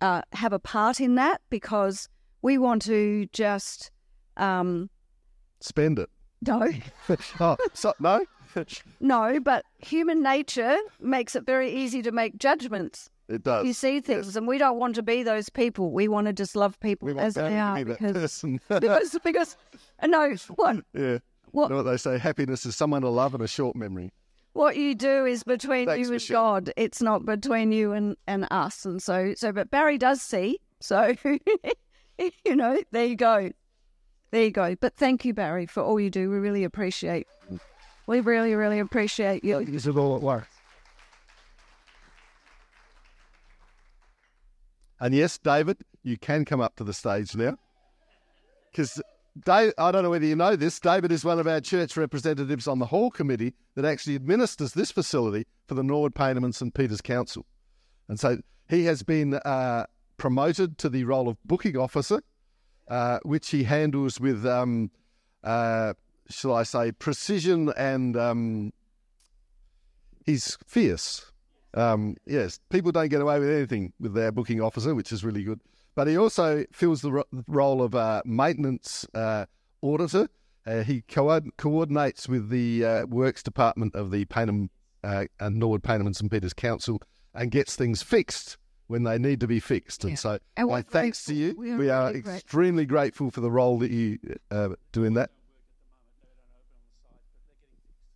uh, 0.00 0.22
have 0.32 0.52
a 0.52 0.58
part 0.58 0.98
in 0.98 1.14
that 1.14 1.40
because 1.48 2.08
we 2.42 2.58
want 2.58 2.82
to 2.86 3.26
just 3.32 3.92
um, 4.36 4.90
spend 5.60 6.00
it. 6.00 6.10
No. 6.44 6.68
oh, 7.38 7.56
so, 7.72 7.94
no. 8.00 8.26
no, 9.00 9.38
but 9.38 9.64
human 9.78 10.24
nature 10.24 10.76
makes 10.98 11.36
it 11.36 11.46
very 11.46 11.70
easy 11.70 12.02
to 12.02 12.10
make 12.10 12.36
judgments. 12.36 13.08
It 13.28 13.44
does. 13.44 13.64
You 13.64 13.74
see 13.74 14.00
things, 14.00 14.26
yes. 14.26 14.34
and 14.34 14.48
we 14.48 14.58
don't 14.58 14.80
want 14.80 14.96
to 14.96 15.04
be 15.04 15.22
those 15.22 15.48
people. 15.48 15.92
We 15.92 16.08
want 16.08 16.26
to 16.26 16.32
just 16.32 16.56
love 16.56 16.80
people 16.80 17.20
as 17.20 17.34
they 17.34 17.60
are 17.60 17.84
because, 17.84 18.44
because 18.68 19.16
because 19.22 19.56
no 20.04 20.34
what 20.56 20.78
yeah 20.94 21.18
what 21.52 21.66
you 21.66 21.68
know 21.68 21.76
what 21.76 21.82
they 21.84 21.96
say 21.96 22.18
happiness 22.18 22.66
is 22.66 22.74
someone 22.74 23.02
to 23.02 23.08
love 23.08 23.34
and 23.34 23.44
a 23.44 23.46
short 23.46 23.76
memory 23.76 24.10
what 24.56 24.76
you 24.76 24.94
do 24.94 25.26
is 25.26 25.42
between 25.42 25.86
Thanks, 25.86 26.00
you 26.00 26.06
and 26.06 26.12
Michelle. 26.14 26.54
God. 26.54 26.72
It's 26.76 27.02
not 27.02 27.24
between 27.24 27.72
you 27.72 27.92
and, 27.92 28.16
and 28.26 28.48
us. 28.50 28.84
And 28.84 29.02
so, 29.02 29.34
so, 29.36 29.52
but 29.52 29.70
Barry 29.70 29.98
does 29.98 30.22
see. 30.22 30.58
So, 30.80 31.14
you 32.18 32.56
know, 32.56 32.80
there 32.90 33.04
you 33.04 33.16
go. 33.16 33.52
There 34.30 34.44
you 34.44 34.50
go. 34.50 34.74
But 34.74 34.94
thank 34.94 35.24
you, 35.24 35.34
Barry, 35.34 35.66
for 35.66 35.82
all 35.82 36.00
you 36.00 36.10
do. 36.10 36.30
We 36.30 36.38
really 36.38 36.64
appreciate. 36.64 37.26
We 38.06 38.20
really, 38.20 38.54
really 38.54 38.78
appreciate 38.78 39.44
you. 39.44 39.64
This 39.64 39.86
is 39.86 39.96
all 39.96 40.16
at 40.16 40.22
work. 40.22 40.48
And 45.00 45.14
yes, 45.14 45.36
David, 45.38 45.78
you 46.02 46.16
can 46.16 46.44
come 46.44 46.60
up 46.60 46.76
to 46.76 46.84
the 46.84 46.94
stage 46.94 47.36
now. 47.36 47.58
Because 48.70 49.00
Dave, 49.44 49.72
I 49.76 49.92
don't 49.92 50.02
know 50.02 50.10
whether 50.10 50.24
you 50.24 50.36
know 50.36 50.56
this, 50.56 50.80
David 50.80 51.12
is 51.12 51.24
one 51.24 51.38
of 51.38 51.46
our 51.46 51.60
church 51.60 51.96
representatives 51.96 52.66
on 52.66 52.78
the 52.78 52.86
hall 52.86 53.10
committee 53.10 53.54
that 53.74 53.84
actually 53.84 54.14
administers 54.14 54.72
this 54.72 54.90
facility 54.90 55.46
for 55.66 55.74
the 55.74 55.82
Norwood, 55.82 56.14
Payneham 56.14 56.44
and 56.44 56.54
St 56.54 56.72
Peter's 56.72 57.00
Council. 57.00 57.44
And 58.08 58.18
so 58.18 58.38
he 58.68 58.84
has 58.84 59.02
been 59.02 59.34
uh, 59.34 59.86
promoted 60.16 60.78
to 60.78 60.88
the 60.88 61.04
role 61.04 61.28
of 61.28 61.36
booking 61.44 61.76
officer, 61.76 62.22
uh, 62.88 63.18
which 63.24 63.50
he 63.50 63.64
handles 63.64 64.18
with, 64.18 64.46
um, 64.46 64.90
uh, 65.44 65.94
shall 66.30 66.54
I 66.54 66.62
say, 66.62 66.92
precision 66.92 67.72
and 67.76 68.16
um, 68.16 68.72
he's 70.24 70.56
fierce. 70.66 71.32
Um, 71.74 72.16
yes, 72.26 72.58
people 72.70 72.90
don't 72.90 73.08
get 73.08 73.20
away 73.20 73.38
with 73.38 73.50
anything 73.50 73.92
with 74.00 74.14
their 74.14 74.32
booking 74.32 74.62
officer, 74.62 74.94
which 74.94 75.12
is 75.12 75.24
really 75.24 75.42
good. 75.42 75.60
But 75.96 76.06
he 76.06 76.16
also 76.16 76.64
fills 76.72 77.00
the 77.00 77.10
ro- 77.10 77.24
role 77.48 77.82
of 77.82 77.94
uh, 77.96 78.22
maintenance 78.24 79.04
uh, 79.14 79.46
auditor. 79.82 80.28
Uh, 80.66 80.82
he 80.82 81.00
co- 81.02 81.40
coordinates 81.56 82.28
with 82.28 82.50
the 82.50 82.84
uh, 82.84 83.06
works 83.06 83.42
department 83.42 83.94
of 83.96 84.10
the 84.10 84.24
Payneham 84.26 84.68
uh, 85.02 85.24
and 85.40 85.56
Norwood 85.56 85.82
Payneham 85.82 86.06
and 86.06 86.14
St 86.14 86.30
Peter's 86.30 86.52
Council 86.52 87.00
and 87.34 87.50
gets 87.50 87.76
things 87.76 88.02
fixed 88.02 88.58
when 88.88 89.04
they 89.04 89.16
need 89.18 89.40
to 89.40 89.46
be 89.46 89.58
fixed. 89.58 90.04
And 90.04 90.12
Yeah. 90.12 90.16
so, 90.16 90.38
And 90.56 90.68
my 90.68 90.82
thanks 90.82 91.24
to 91.24 91.34
you. 91.34 91.54
We 91.56 91.70
are 91.72 91.78
We 91.78 91.90
are 91.90 92.06
really 92.12 92.18
extremely 92.20 92.84
grateful 92.86 93.30
for 93.30 93.40
the 93.40 93.50
role 93.50 93.78
that 93.78 93.90
you 93.90 94.18
uh, 94.50 94.70
do 94.92 95.04
in 95.04 95.14
that. 95.14 95.30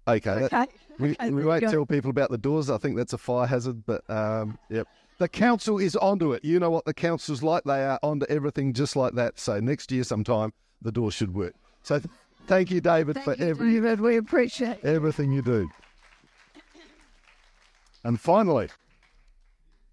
Okay, 0.06 0.20
that- 0.40 0.52
Okay. 0.52 0.66
we, 0.98 1.10
Okay, 1.20 1.30
we 1.30 1.44
won't 1.44 1.62
tell 1.62 1.86
people 1.86 2.10
about 2.10 2.30
the 2.30 2.38
doors. 2.38 2.68
I 2.68 2.78
think 2.78 2.96
that's 2.96 3.12
a 3.12 3.18
fire 3.18 3.46
hazard, 3.46 3.86
but 3.86 4.08
um, 4.10 4.58
yep. 4.68 4.86
The 5.20 5.28
council 5.28 5.78
is 5.78 5.96
onto 5.96 6.32
it. 6.32 6.42
You 6.46 6.58
know 6.58 6.70
what 6.70 6.86
the 6.86 6.94
council's 6.94 7.42
like. 7.42 7.64
They 7.64 7.84
are 7.84 7.98
onto 8.02 8.24
everything 8.30 8.72
just 8.72 8.96
like 8.96 9.12
that. 9.16 9.38
So 9.38 9.60
next 9.60 9.92
year 9.92 10.02
sometime, 10.02 10.54
the 10.80 10.90
door 10.90 11.12
should 11.12 11.34
work. 11.34 11.52
So 11.82 11.98
th- 11.98 12.10
thank 12.46 12.70
you, 12.70 12.80
David, 12.80 13.16
Thank 13.16 13.24
for 13.26 13.34
you, 13.34 13.50
every, 13.50 13.72
David. 13.74 14.00
We 14.00 14.16
appreciate 14.16 14.82
everything 14.82 15.30
you 15.30 15.42
do. 15.42 15.68
And 18.02 18.18
finally, 18.18 18.70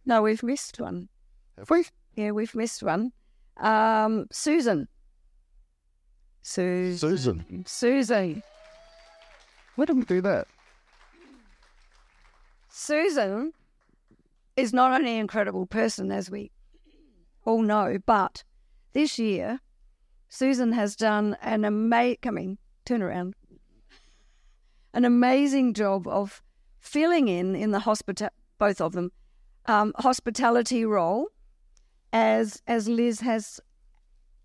No, 0.06 0.22
we've 0.22 0.42
missed 0.44 0.80
one. 0.80 1.10
have 1.58 1.70
we? 1.70 1.84
Yeah, 2.16 2.32
we've 2.32 2.56
missed 2.56 2.82
one. 2.82 3.12
Um, 3.58 4.28
Susan. 4.32 4.88
Susan. 6.42 6.98
Susan. 7.18 7.64
Susan. 7.68 8.44
Why 9.76 9.84
did 9.84 9.98
we 9.98 10.06
do 10.06 10.22
that? 10.22 10.48
Susan 12.70 13.52
is 14.58 14.74
not 14.74 14.92
only 14.92 15.14
an 15.14 15.22
incredible 15.22 15.68
person, 15.68 16.12
as 16.12 16.30
we 16.30 16.52
all 17.46 17.62
know, 17.62 17.98
but 18.06 18.44
this 18.94 19.18
year, 19.18 19.62
Susan 20.28 20.74
has 20.74 20.96
done 20.96 21.38
an 21.42 21.64
amazing, 21.64 22.18
coming, 22.22 22.58
turn 22.84 23.02
around, 23.02 23.36
an 24.94 25.06
amazing 25.06 25.74
job 25.74 26.08
of 26.08 26.42
filling 26.80 27.28
in 27.28 27.56
in 27.56 27.72
the 27.72 27.80
hospital, 27.80 28.30
both 28.58 28.82
of 28.82 28.94
them, 28.94 29.12
um, 29.68 29.94
hospitality 29.98 30.84
role, 30.84 31.28
as 32.12 32.62
as 32.68 32.90
Liz 32.90 33.22
has 33.22 33.60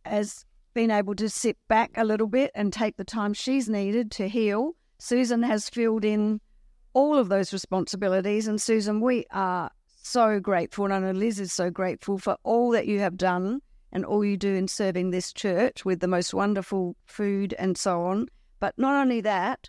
has 0.04 0.44
been 0.74 0.90
able 0.90 1.14
to 1.14 1.28
sit 1.28 1.56
back 1.68 1.90
a 1.96 2.04
little 2.04 2.26
bit 2.26 2.50
and 2.54 2.72
take 2.72 2.96
the 2.96 3.04
time 3.04 3.34
she's 3.34 3.68
needed 3.68 4.10
to 4.10 4.28
heal. 4.28 4.74
Susan 4.98 5.42
has 5.42 5.68
filled 5.68 6.04
in 6.04 6.40
all 6.94 7.16
of 7.16 7.28
those 7.28 7.52
responsibilities. 7.52 8.46
And 8.46 8.60
Susan, 8.60 9.00
we 9.00 9.26
are 9.30 9.70
so 10.02 10.40
grateful, 10.40 10.84
and 10.84 10.94
I 10.94 10.98
know 10.98 11.12
Liz 11.12 11.40
is 11.40 11.52
so 11.52 11.70
grateful 11.70 12.18
for 12.18 12.36
all 12.42 12.70
that 12.70 12.86
you 12.86 13.00
have 13.00 13.16
done 13.16 13.60
and 13.92 14.04
all 14.04 14.24
you 14.24 14.36
do 14.36 14.54
in 14.54 14.68
serving 14.68 15.10
this 15.10 15.32
church 15.32 15.84
with 15.84 16.00
the 16.00 16.08
most 16.08 16.34
wonderful 16.34 16.96
food 17.04 17.54
and 17.58 17.76
so 17.76 18.02
on. 18.02 18.28
But 18.58 18.76
not 18.78 19.00
only 19.00 19.20
that, 19.20 19.68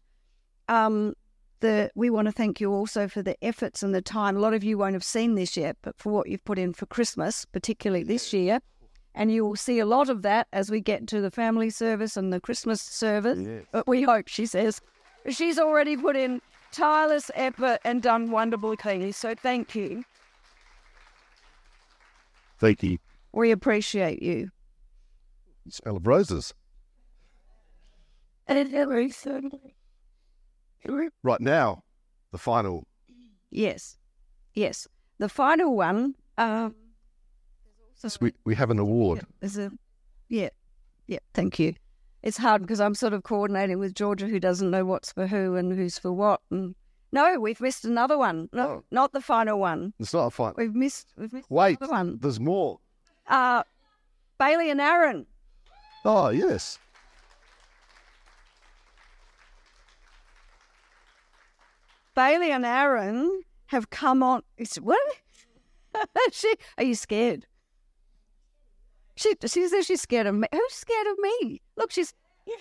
um, 0.67 1.13
the 1.59 1.91
we 1.95 2.09
want 2.09 2.27
to 2.27 2.31
thank 2.31 2.59
you 2.59 2.71
also 2.71 3.07
for 3.07 3.21
the 3.21 3.41
efforts 3.43 3.83
and 3.83 3.93
the 3.93 4.01
time. 4.01 4.37
A 4.37 4.39
lot 4.39 4.53
of 4.53 4.63
you 4.63 4.77
won't 4.77 4.93
have 4.93 5.03
seen 5.03 5.35
this 5.35 5.57
yet, 5.57 5.77
but 5.81 5.97
for 5.97 6.11
what 6.11 6.29
you've 6.29 6.43
put 6.45 6.59
in 6.59 6.73
for 6.73 6.85
Christmas, 6.85 7.45
particularly 7.45 8.03
this 8.03 8.33
year. 8.33 8.59
And 9.15 9.31
you 9.31 9.45
will 9.45 9.55
see 9.55 9.79
a 9.79 9.85
lot 9.85 10.09
of 10.09 10.23
that 10.23 10.47
as 10.53 10.71
we 10.71 10.81
get 10.81 11.07
to 11.07 11.21
the 11.21 11.29
family 11.29 11.69
service 11.69 12.17
and 12.17 12.33
the 12.33 12.39
Christmas 12.39 12.81
service. 12.81 13.39
Yes. 13.39 13.63
But 13.71 13.87
we 13.87 14.01
hope, 14.01 14.27
she 14.27 14.45
says. 14.45 14.81
She's 15.29 15.59
already 15.59 15.95
put 15.95 16.15
in 16.15 16.41
tireless 16.71 17.29
effort 17.35 17.79
and 17.85 18.01
done 18.01 18.31
wonderful 18.31 18.75
things. 18.75 19.15
So 19.15 19.35
thank 19.35 19.75
you. 19.75 20.03
Thank 22.63 22.81
you. 22.81 22.97
We 23.33 23.51
appreciate 23.51 24.23
you. 24.23 24.49
Smell 25.67 25.97
of 25.97 26.07
roses. 26.07 26.53
Right 31.23 31.41
now, 31.41 31.83
the 32.31 32.37
final. 32.37 32.87
Yes. 33.51 33.97
Yes. 34.53 34.87
The 35.17 35.27
final 35.27 35.75
one, 35.75 36.15
um, 36.37 36.73
We, 38.21 38.31
we 38.45 38.55
have 38.55 38.69
an 38.69 38.79
award. 38.79 39.25
is 39.41 39.57
a, 39.57 39.69
yeah, 40.29 40.49
yeah, 41.07 41.19
thank 41.33 41.59
you. 41.59 41.73
It's 42.21 42.37
hard 42.37 42.61
because 42.61 42.79
I'm 42.79 42.95
sort 42.95 43.11
of 43.11 43.23
coordinating 43.23 43.77
with 43.77 43.93
Georgia, 43.93 44.27
who 44.27 44.39
doesn't 44.39 44.71
know 44.71 44.85
what's 44.85 45.11
for 45.11 45.27
who 45.27 45.55
and 45.55 45.73
who's 45.73 45.99
for 45.99 46.13
what. 46.13 46.39
And 46.49 46.75
no, 47.13 47.39
we've 47.39 47.61
missed 47.61 47.85
another 47.85 48.17
one. 48.17 48.49
No, 48.51 48.67
Oh. 48.67 48.83
not 48.91 49.13
the 49.13 49.21
final 49.21 49.59
one. 49.59 49.93
It's 49.99 50.13
not 50.13 50.25
a 50.25 50.31
final. 50.31 50.55
We've 50.57 50.73
missed. 50.75 51.13
We've 51.15 51.31
missed 51.31 51.49
Wait, 51.49 51.77
another 51.79 51.93
one. 51.93 52.17
there's 52.19 52.39
more. 52.39 52.79
Uh, 53.27 53.63
Bailey 54.39 54.69
and 54.71 54.81
Aaron. 54.81 55.27
Oh, 56.03 56.29
yes. 56.29 56.79
Bailey 62.15 62.51
and 62.51 62.65
Aaron 62.65 63.43
have 63.67 63.89
come 63.89 64.21
on. 64.21 64.43
Is, 64.57 64.75
what? 64.75 64.99
she, 66.31 66.53
are 66.77 66.83
you 66.83 66.95
scared? 66.95 67.45
She, 69.15 69.33
she 69.45 69.67
says 69.67 69.85
she's 69.85 70.01
scared 70.01 70.27
of 70.27 70.35
me. 70.35 70.47
Who's 70.51 70.73
scared 70.73 71.07
of 71.07 71.17
me? 71.19 71.61
Look, 71.75 71.91
she's. 71.91 72.13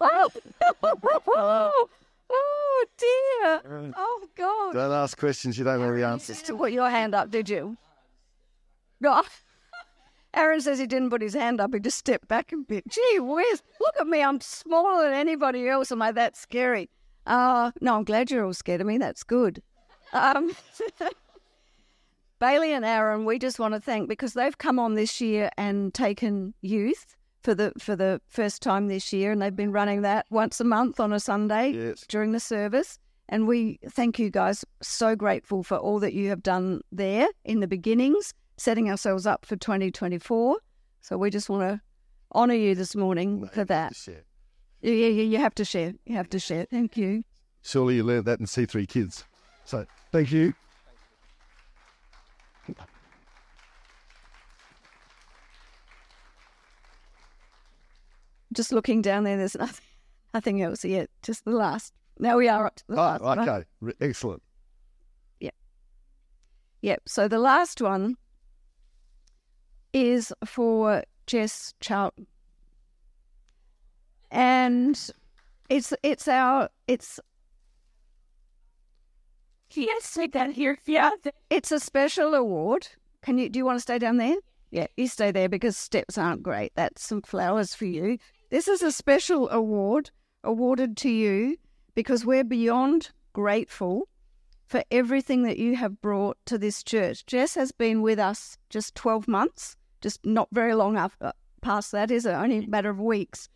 Oh, 0.00 0.28
oh, 0.82 1.88
oh 2.30 2.86
dear. 2.98 3.92
Oh, 3.96 4.28
God. 4.36 4.72
Don't 4.74 4.92
ask 4.92 5.18
questions 5.18 5.56
you 5.58 5.64
don't 5.64 5.80
know 5.80 5.94
the 5.94 6.04
answers 6.04 6.42
to 6.42 6.56
put 6.56 6.72
your 6.72 6.90
hand 6.90 7.14
up, 7.14 7.30
did 7.30 7.48
you? 7.48 7.76
No. 9.00 9.22
Aaron 10.34 10.60
says 10.60 10.78
he 10.78 10.86
didn't 10.86 11.10
put 11.10 11.22
his 11.22 11.34
hand 11.34 11.60
up. 11.60 11.72
He 11.72 11.80
just 11.80 11.98
stepped 11.98 12.28
back 12.28 12.52
a 12.52 12.56
bit. 12.56 12.86
Gee 12.88 13.20
whiz, 13.20 13.62
look 13.80 13.94
at 13.98 14.06
me. 14.06 14.22
I'm 14.22 14.40
smaller 14.40 15.04
than 15.04 15.14
anybody 15.14 15.66
else. 15.68 15.90
Am 15.90 16.02
I 16.02 16.12
that 16.12 16.36
scary? 16.36 16.90
Uh, 17.26 17.72
no, 17.80 17.96
I'm 17.96 18.04
glad 18.04 18.30
you're 18.30 18.44
all 18.44 18.52
scared 18.52 18.82
of 18.82 18.86
me. 18.86 18.98
That's 18.98 19.24
good. 19.24 19.62
Um, 20.12 20.52
Bailey 22.38 22.72
and 22.72 22.84
Aaron, 22.84 23.24
we 23.24 23.38
just 23.38 23.58
want 23.58 23.74
to 23.74 23.80
thank 23.80 24.08
because 24.08 24.34
they've 24.34 24.56
come 24.58 24.78
on 24.78 24.94
this 24.94 25.20
year 25.22 25.50
and 25.56 25.94
taken 25.94 26.52
youth 26.60 27.16
for 27.46 27.54
the 27.54 27.72
for 27.78 27.94
the 27.94 28.20
first 28.26 28.60
time 28.60 28.88
this 28.88 29.12
year, 29.12 29.30
and 29.30 29.40
they've 29.40 29.54
been 29.54 29.70
running 29.70 30.02
that 30.02 30.26
once 30.30 30.60
a 30.60 30.64
month 30.64 30.98
on 30.98 31.12
a 31.12 31.20
Sunday 31.20 31.70
Yes. 31.70 32.04
during 32.08 32.32
the 32.32 32.40
service. 32.40 32.98
And 33.28 33.46
we 33.46 33.78
thank 33.88 34.18
you 34.18 34.30
guys. 34.30 34.64
So 34.82 35.14
grateful 35.14 35.62
for 35.62 35.76
all 35.76 36.00
that 36.00 36.12
you 36.12 36.28
have 36.28 36.42
done 36.42 36.80
there 36.90 37.28
in 37.44 37.60
the 37.60 37.68
beginnings, 37.68 38.34
setting 38.56 38.90
ourselves 38.90 39.26
up 39.26 39.46
for 39.46 39.54
2024. 39.54 40.58
So 41.02 41.16
we 41.16 41.30
just 41.30 41.48
want 41.48 41.62
to 41.62 41.80
honour 42.34 42.54
you 42.54 42.74
this 42.74 42.96
morning 42.96 43.48
for 43.52 43.64
that. 43.64 43.92
Yeah, 44.08 44.92
yeah, 44.92 45.08
yeah, 45.08 45.22
you 45.22 45.38
have 45.38 45.54
to 45.54 45.64
share. 45.64 45.92
You 46.04 46.16
have 46.16 46.28
to 46.30 46.40
share. 46.40 46.66
Thank 46.68 46.96
you. 46.96 47.22
Surely 47.62 47.94
you 47.96 48.02
learned 48.02 48.24
that 48.24 48.40
in 48.40 48.46
C3 48.46 48.88
Kids. 48.88 49.24
So 49.64 49.86
thank 50.10 50.32
you. 50.32 50.52
Just 58.56 58.72
looking 58.72 59.02
down 59.02 59.22
there, 59.22 59.36
there's 59.36 59.54
nothing, 59.58 59.86
nothing 60.34 60.62
else 60.62 60.84
yet. 60.84 61.08
Just 61.22 61.44
the 61.44 61.52
last. 61.52 61.92
Now 62.18 62.36
we 62.36 62.48
are 62.48 62.66
up 62.66 62.74
to 62.76 62.84
the 62.88 62.96
ah, 62.96 63.06
last. 63.12 63.20
Oh, 63.20 63.24
one. 63.24 63.38
okay. 63.48 63.64
Re- 63.80 63.94
Excellent. 64.00 64.42
Yep. 66.86 67.02
So 67.06 67.26
the 67.26 67.40
last 67.40 67.80
one 67.80 68.16
is 69.92 70.32
for 70.44 71.02
Jess 71.26 71.74
Charlton, 71.80 72.28
and 74.30 75.10
it's 75.68 75.92
it's 76.04 76.28
our 76.28 76.68
it's 76.86 77.18
Yes, 79.74 80.04
say 80.04 80.28
that 80.28 80.52
here. 80.52 80.78
Yeah. 80.86 81.10
it's 81.50 81.72
a 81.72 81.80
special 81.80 82.34
award. 82.34 82.86
Can 83.22 83.36
you 83.38 83.48
do 83.48 83.58
you 83.58 83.64
want 83.64 83.78
to 83.78 83.82
stay 83.82 83.98
down 83.98 84.18
there? 84.18 84.36
Yeah, 84.70 84.86
you 84.96 85.08
stay 85.08 85.32
there 85.32 85.48
because 85.48 85.76
steps 85.76 86.16
aren't 86.16 86.44
great. 86.44 86.72
That's 86.76 87.02
some 87.02 87.22
flowers 87.22 87.74
for 87.74 87.86
you. 87.86 88.18
This 88.48 88.68
is 88.68 88.82
a 88.82 88.92
special 88.92 89.48
award 89.50 90.10
awarded 90.44 90.96
to 90.98 91.10
you 91.10 91.56
because 91.94 92.24
we're 92.24 92.44
beyond 92.44 93.10
grateful 93.32 94.08
for 94.66 94.84
everything 94.90 95.42
that 95.42 95.58
you 95.58 95.74
have 95.74 96.00
brought 96.00 96.36
to 96.46 96.56
this 96.56 96.84
church. 96.84 97.26
Jess 97.26 97.56
has 97.56 97.72
been 97.72 98.02
with 98.02 98.20
us 98.20 98.56
just 98.70 98.94
12 98.94 99.26
months, 99.26 99.76
just 100.00 100.24
not 100.24 100.48
very 100.52 100.74
long 100.74 100.96
after, 100.96 101.26
uh, 101.26 101.32
past 101.60 101.90
that, 101.90 102.10
is 102.12 102.24
it? 102.24 102.30
Only 102.30 102.58
a 102.58 102.68
matter 102.68 102.90
of 102.90 103.00
weeks. 103.00 103.48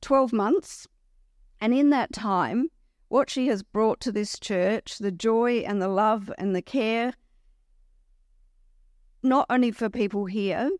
12 0.00 0.32
months. 0.32 0.86
And 1.60 1.74
in 1.74 1.90
that 1.90 2.12
time, 2.12 2.68
what 3.08 3.28
she 3.28 3.48
has 3.48 3.62
brought 3.62 4.00
to 4.00 4.12
this 4.12 4.38
church, 4.38 4.96
the 4.98 5.12
joy 5.12 5.58
and 5.58 5.80
the 5.80 5.88
love 5.88 6.32
and 6.38 6.56
the 6.56 6.62
care, 6.62 7.12
not 9.22 9.46
only 9.50 9.70
for 9.70 9.90
people 9.90 10.24
here, 10.24 10.70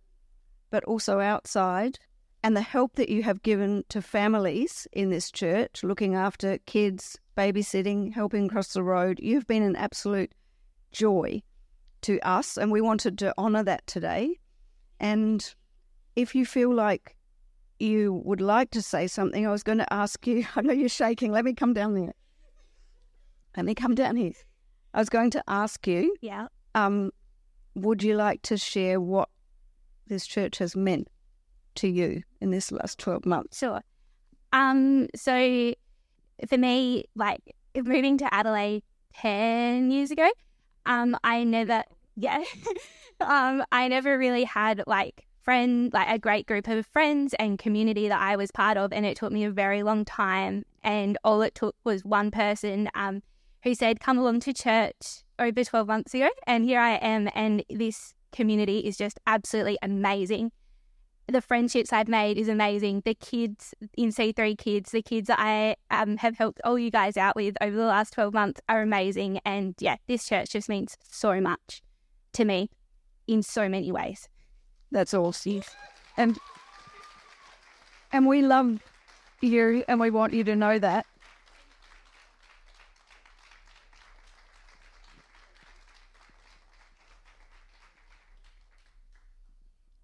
but 0.70 0.84
also 0.84 1.20
outside, 1.20 1.98
and 2.42 2.56
the 2.56 2.62
help 2.62 2.96
that 2.96 3.08
you 3.08 3.22
have 3.22 3.42
given 3.42 3.84
to 3.88 4.02
families 4.02 4.88
in 4.92 5.10
this 5.10 5.30
church, 5.30 5.84
looking 5.84 6.14
after 6.14 6.58
kids, 6.66 7.18
babysitting, 7.36 8.12
helping 8.12 8.46
across 8.46 8.72
the 8.72 8.82
road. 8.82 9.20
You've 9.22 9.46
been 9.46 9.62
an 9.62 9.76
absolute 9.76 10.32
joy 10.90 11.42
to 12.02 12.18
us, 12.20 12.56
and 12.56 12.72
we 12.72 12.80
wanted 12.80 13.18
to 13.18 13.32
honour 13.38 13.62
that 13.64 13.86
today. 13.86 14.40
And 14.98 15.54
if 16.16 16.34
you 16.34 16.44
feel 16.44 16.74
like 16.74 17.16
you 17.78 18.20
would 18.24 18.40
like 18.40 18.70
to 18.72 18.82
say 18.82 19.06
something, 19.06 19.46
I 19.46 19.50
was 19.50 19.62
going 19.62 19.78
to 19.78 19.92
ask 19.92 20.26
you. 20.26 20.44
I 20.56 20.62
know 20.62 20.72
you're 20.72 20.88
shaking. 20.88 21.30
Let 21.32 21.44
me 21.44 21.54
come 21.54 21.74
down 21.74 21.94
there. 21.94 22.14
Let 23.56 23.66
me 23.66 23.74
come 23.74 23.94
down 23.94 24.16
here. 24.16 24.32
I 24.94 24.98
was 24.98 25.08
going 25.08 25.30
to 25.30 25.44
ask 25.46 25.86
you. 25.86 26.14
Yeah. 26.20 26.48
Um, 26.74 27.12
would 27.74 28.02
you 28.02 28.16
like 28.16 28.42
to 28.42 28.56
share 28.56 29.00
what 29.00 29.28
this 30.06 30.26
church 30.26 30.58
has 30.58 30.74
meant 30.74 31.08
to 31.76 31.88
you 31.88 32.22
in 32.40 32.50
this 32.50 32.72
last 32.72 32.98
12 32.98 33.26
months? 33.26 33.58
Sure. 33.58 33.82
Um, 34.52 35.08
so 35.14 35.74
for 36.48 36.58
me, 36.58 37.04
like 37.14 37.40
moving 37.74 38.18
to 38.18 38.34
Adelaide 38.34 38.82
10 39.14 39.90
years 39.90 40.10
ago, 40.10 40.28
um, 40.86 41.16
I 41.24 41.44
never, 41.44 41.82
yeah, 42.16 42.42
um, 43.20 43.64
I 43.72 43.88
never 43.88 44.18
really 44.18 44.44
had 44.44 44.82
like 44.86 45.26
friend, 45.42 45.92
like 45.92 46.08
a 46.08 46.18
great 46.18 46.46
group 46.46 46.68
of 46.68 46.86
friends 46.86 47.34
and 47.38 47.58
community 47.58 48.08
that 48.08 48.20
I 48.20 48.36
was 48.36 48.50
part 48.50 48.76
of. 48.76 48.92
And 48.92 49.04
it 49.04 49.16
took 49.16 49.32
me 49.32 49.44
a 49.44 49.50
very 49.50 49.82
long 49.82 50.04
time. 50.04 50.64
And 50.84 51.18
all 51.24 51.42
it 51.42 51.54
took 51.54 51.74
was 51.84 52.04
one 52.04 52.30
person, 52.30 52.88
um, 52.94 53.22
who 53.62 53.74
said, 53.74 54.00
come 54.00 54.18
along 54.18 54.40
to 54.40 54.52
church 54.52 55.22
over 55.38 55.64
12 55.64 55.86
months 55.86 56.14
ago. 56.14 56.28
And 56.46 56.64
here 56.64 56.80
I 56.80 56.94
am. 56.96 57.28
And 57.34 57.64
this 57.70 58.14
community 58.32 58.78
is 58.78 58.96
just 58.96 59.18
absolutely 59.26 59.78
amazing. 59.82 60.50
The 61.28 61.40
friendships 61.40 61.92
I've 61.92 62.08
made 62.08 62.36
is 62.36 62.48
amazing. 62.48 63.02
The 63.04 63.14
kids 63.14 63.74
in 63.96 64.10
C3 64.10 64.58
Kids, 64.58 64.90
the 64.90 65.02
kids 65.02 65.28
that 65.28 65.38
I 65.38 65.76
um, 65.90 66.16
have 66.18 66.36
helped 66.36 66.60
all 66.64 66.78
you 66.78 66.90
guys 66.90 67.16
out 67.16 67.36
with 67.36 67.56
over 67.60 67.76
the 67.76 67.86
last 67.86 68.12
12 68.12 68.34
months 68.34 68.60
are 68.68 68.82
amazing. 68.82 69.40
And 69.44 69.74
yeah, 69.78 69.96
this 70.08 70.28
church 70.28 70.50
just 70.50 70.68
means 70.68 70.96
so 71.08 71.40
much 71.40 71.82
to 72.32 72.44
me 72.44 72.70
in 73.26 73.42
so 73.42 73.68
many 73.68 73.92
ways. 73.92 74.28
That's 74.90 75.14
awesome. 75.14 75.62
And 76.16 76.38
and 78.12 78.26
we 78.26 78.42
love 78.42 78.80
you 79.40 79.84
and 79.88 79.98
we 79.98 80.10
want 80.10 80.34
you 80.34 80.44
to 80.44 80.54
know 80.54 80.78
that. 80.78 81.06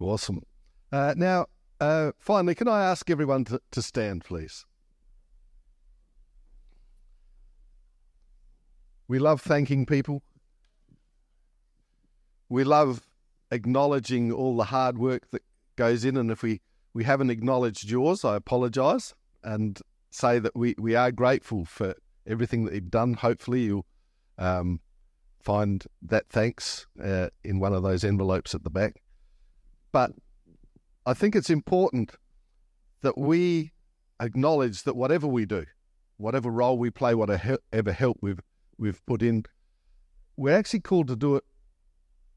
Awesome. 0.01 0.43
Uh, 0.91 1.15
now, 1.17 1.47
uh, 1.81 2.13
finally, 2.19 2.55
can 2.55 2.69
I 2.69 2.85
ask 2.85 3.09
everyone 3.11 3.45
to, 3.45 3.61
to 3.71 3.83
stand, 3.83 4.25
please? 4.25 4.65
We 9.07 9.19
love 9.19 9.41
thanking 9.41 9.87
people. 9.87 10.23
We 12.49 12.65
love 12.65 13.07
acknowledging 13.51 14.33
all 14.33 14.57
the 14.57 14.65
hard 14.65 14.99
work 14.99 15.31
that 15.31 15.43
goes 15.77 16.05
in. 16.05 16.17
And 16.17 16.31
if 16.31 16.43
we, 16.43 16.61
we 16.95 17.05
haven't 17.05 17.31
acknowledged 17.31 17.91
yours, 17.91 18.25
I 18.25 18.37
apologise 18.37 19.15
and 19.43 19.81
say 20.11 20.39
that 20.39 20.57
we, 20.57 20.75
we 20.79 20.95
are 20.95 21.13
grateful 21.13 21.65
for 21.65 21.95
everything 22.27 22.65
that 22.65 22.75
you've 22.75 22.91
done. 22.91 23.15
Hopefully, 23.15 23.63
you'll 23.63 23.87
um, 24.37 24.81
find 25.41 25.85
that 26.03 26.29
thanks 26.29 26.87
uh, 27.03 27.29
in 27.45 27.61
one 27.61 27.73
of 27.73 27.83
those 27.83 28.05
envelopes 28.05 28.55
at 28.55 28.65
the 28.65 28.71
back. 28.71 29.03
But 29.93 30.13
I 31.09 31.15
think 31.15 31.35
it's 31.35 31.49
important 31.49 32.17
that 33.01 33.17
we 33.17 33.73
acknowledge 34.21 34.83
that 34.83 34.95
whatever 34.95 35.27
we 35.27 35.47
do, 35.47 35.65
whatever 36.19 36.51
role 36.51 36.77
we 36.77 36.91
play, 36.91 37.15
whatever 37.15 37.93
help 37.93 38.19
we've 38.21 38.43
we've 38.77 39.01
put 39.07 39.23
in, 39.23 39.45
we're 40.37 40.55
actually 40.55 40.81
called 40.81 41.09
to 41.09 41.17
do 41.17 41.37
it 41.37 41.45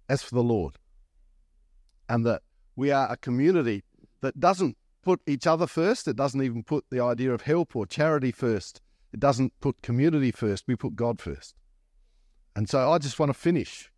as 0.08 0.24
for 0.24 0.36
the 0.36 0.42
Lord, 0.42 0.78
and 2.08 2.26
that 2.26 2.44
we 2.78 2.92
are 2.92 3.12
a 3.12 3.18
community 3.18 3.84
that 4.22 4.40
doesn't 4.40 4.78
put 5.04 5.20
each 5.28 5.46
other 5.46 5.68
first. 5.68 6.08
It 6.08 6.16
doesn't 6.16 6.42
even 6.42 6.64
put 6.64 6.86
the 6.90 7.02
idea 7.02 7.34
of 7.34 7.42
help 7.42 7.76
or 7.76 7.86
charity 7.86 8.32
first. 8.32 8.80
It 9.12 9.20
doesn't 9.20 9.52
put 9.60 9.82
community 9.82 10.32
first. 10.32 10.64
We 10.66 10.78
put 10.78 10.96
God 10.96 11.20
first. 11.20 11.56
And 12.56 12.70
so 12.70 12.90
I 12.90 13.00
just 13.00 13.20
want 13.20 13.32
to 13.34 13.38
finish 13.38 13.92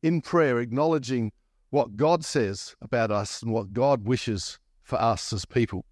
in 0.00 0.20
prayer, 0.20 0.60
acknowledging 0.60 1.32
what 1.74 1.96
God 1.96 2.24
says 2.24 2.76
about 2.80 3.10
us 3.10 3.42
and 3.42 3.52
what 3.52 3.72
God 3.72 4.06
wishes 4.06 4.60
for 4.84 4.94
us 5.02 5.32
as 5.32 5.44
people. 5.44 5.84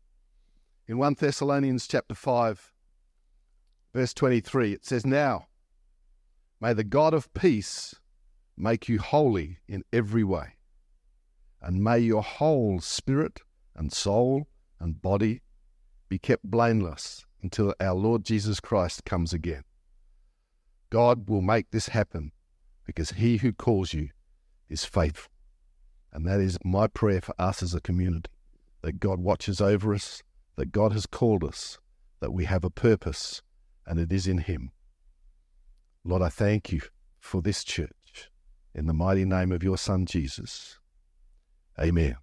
In 0.87 0.97
1 0.97 1.17
Thessalonians 1.19 1.89
chapter 1.89 2.15
5 2.15 2.73
verse 3.93 4.15
23 4.15 4.75
it 4.75 4.87
says 4.87 5.05
now 5.05 5.49
may 6.61 6.73
the 6.73 6.85
God 6.85 7.15
of 7.15 7.35
peace 7.35 7.97
make 8.57 8.89
you 8.89 9.01
holy 9.01 9.59
in 9.67 9.83
every 9.93 10.23
way 10.23 10.55
and 11.61 11.83
may 11.83 11.99
your 11.99 12.23
whole 12.23 12.79
spirit 12.79 13.41
and 13.75 13.93
soul 13.93 14.47
and 14.79 15.03
body 15.03 15.43
be 16.09 16.17
kept 16.17 16.45
blameless 16.45 17.27
until 17.43 17.75
our 17.81 17.95
Lord 17.95 18.25
Jesus 18.25 18.61
Christ 18.61 19.05
comes 19.05 19.33
again. 19.33 19.65
God 20.91 21.29
will 21.29 21.43
make 21.43 21.73
this 21.73 21.89
happen 21.89 22.31
because 22.87 23.11
he 23.11 23.39
who 23.39 23.53
calls 23.53 23.93
you 23.93 24.11
is 24.69 24.85
faithful. 24.85 25.32
And 26.13 26.27
that 26.27 26.41
is 26.41 26.59
my 26.65 26.87
prayer 26.87 27.21
for 27.21 27.35
us 27.39 27.63
as 27.63 27.75
a 27.75 27.81
community 27.81 28.31
that 28.83 29.01
God 29.01 29.21
watches 29.21 29.61
over 29.61 29.95
us, 29.95 30.23
that 30.57 30.73
God 30.73 30.93
has 30.93 31.07
called 31.07 31.45
us, 31.45 31.79
that 32.21 32.33
we 32.33 32.45
have 32.45 32.65
a 32.65 32.71
purpose, 32.71 33.43
and 33.87 33.99
it 33.99 34.13
is 34.13 34.27
in 34.27 34.39
Him. 34.39 34.71
Lord, 36.05 36.23
I 36.23 36.29
thank 36.29 36.73
you 36.73 36.83
for 37.21 37.41
this 37.41 37.65
church. 37.65 38.31
In 38.75 38.87
the 38.87 38.95
mighty 38.95 39.25
name 39.25 39.53
of 39.53 39.63
your 39.63 39.79
Son, 39.79 40.07
Jesus. 40.07 40.79
Amen. 41.81 42.17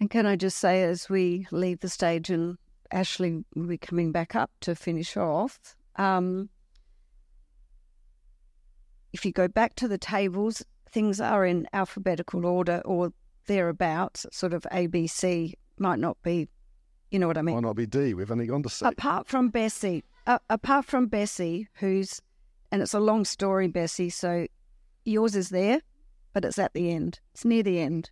And 0.00 0.10
can 0.10 0.26
I 0.26 0.36
just 0.36 0.58
say, 0.58 0.82
as 0.84 1.08
we 1.08 1.46
leave 1.50 1.80
the 1.80 1.88
stage 1.88 2.30
and 2.30 2.56
Ashley 2.90 3.44
will 3.54 3.66
be 3.66 3.78
coming 3.78 4.12
back 4.12 4.34
up 4.34 4.50
to 4.60 4.74
finish 4.74 5.16
off, 5.16 5.58
um, 5.96 6.48
if 9.12 9.24
you 9.24 9.32
go 9.32 9.48
back 9.48 9.74
to 9.76 9.88
the 9.88 9.98
tables, 9.98 10.64
things 10.88 11.20
are 11.20 11.44
in 11.44 11.66
alphabetical 11.72 12.46
order 12.46 12.82
or 12.84 13.12
thereabouts, 13.46 14.26
sort 14.30 14.52
of 14.52 14.66
ABC 14.72 15.54
might 15.78 15.98
not 15.98 16.16
be, 16.22 16.48
you 17.10 17.18
know 17.18 17.26
what 17.26 17.38
I 17.38 17.42
mean? 17.42 17.56
Might 17.56 17.62
not 17.62 17.76
be 17.76 17.86
D. 17.86 18.14
We've 18.14 18.30
only 18.30 18.46
gone 18.46 18.62
to 18.62 18.68
C. 18.68 18.86
Apart 18.86 19.26
from 19.28 19.48
Bessie, 19.48 20.04
uh, 20.26 20.38
apart 20.50 20.84
from 20.84 21.06
Bessie, 21.06 21.68
who's, 21.74 22.20
and 22.70 22.82
it's 22.82 22.94
a 22.94 23.00
long 23.00 23.24
story, 23.24 23.68
Bessie, 23.68 24.10
so 24.10 24.46
yours 25.04 25.34
is 25.34 25.48
there, 25.48 25.80
but 26.32 26.44
it's 26.44 26.58
at 26.58 26.74
the 26.74 26.92
end. 26.92 27.20
It's 27.32 27.44
near 27.44 27.62
the 27.62 27.80
end. 27.80 28.10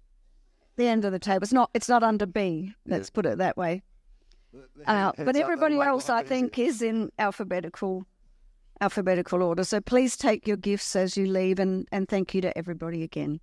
The 0.76 0.88
end 0.88 1.04
of 1.04 1.12
the 1.12 1.18
table. 1.18 1.42
It's 1.42 1.52
not. 1.52 1.70
It's 1.72 1.88
not 1.88 2.02
under 2.02 2.26
B. 2.26 2.74
Let's 2.86 3.08
yeah. 3.08 3.14
put 3.14 3.26
it 3.26 3.38
that 3.38 3.56
way. 3.56 3.82
Uh, 4.86 5.12
but 5.16 5.34
everybody 5.36 5.78
else, 5.80 6.10
I 6.10 6.22
think, 6.22 6.58
is 6.58 6.82
in 6.82 7.10
alphabetical 7.18 8.06
alphabetical 8.80 9.42
order. 9.42 9.64
So 9.64 9.80
please 9.80 10.16
take 10.16 10.46
your 10.46 10.56
gifts 10.56 10.96
as 10.96 11.16
you 11.16 11.26
leave 11.26 11.58
and, 11.58 11.86
and 11.92 12.08
thank 12.08 12.34
you 12.34 12.40
to 12.42 12.56
everybody 12.56 13.02
again. 13.02 13.40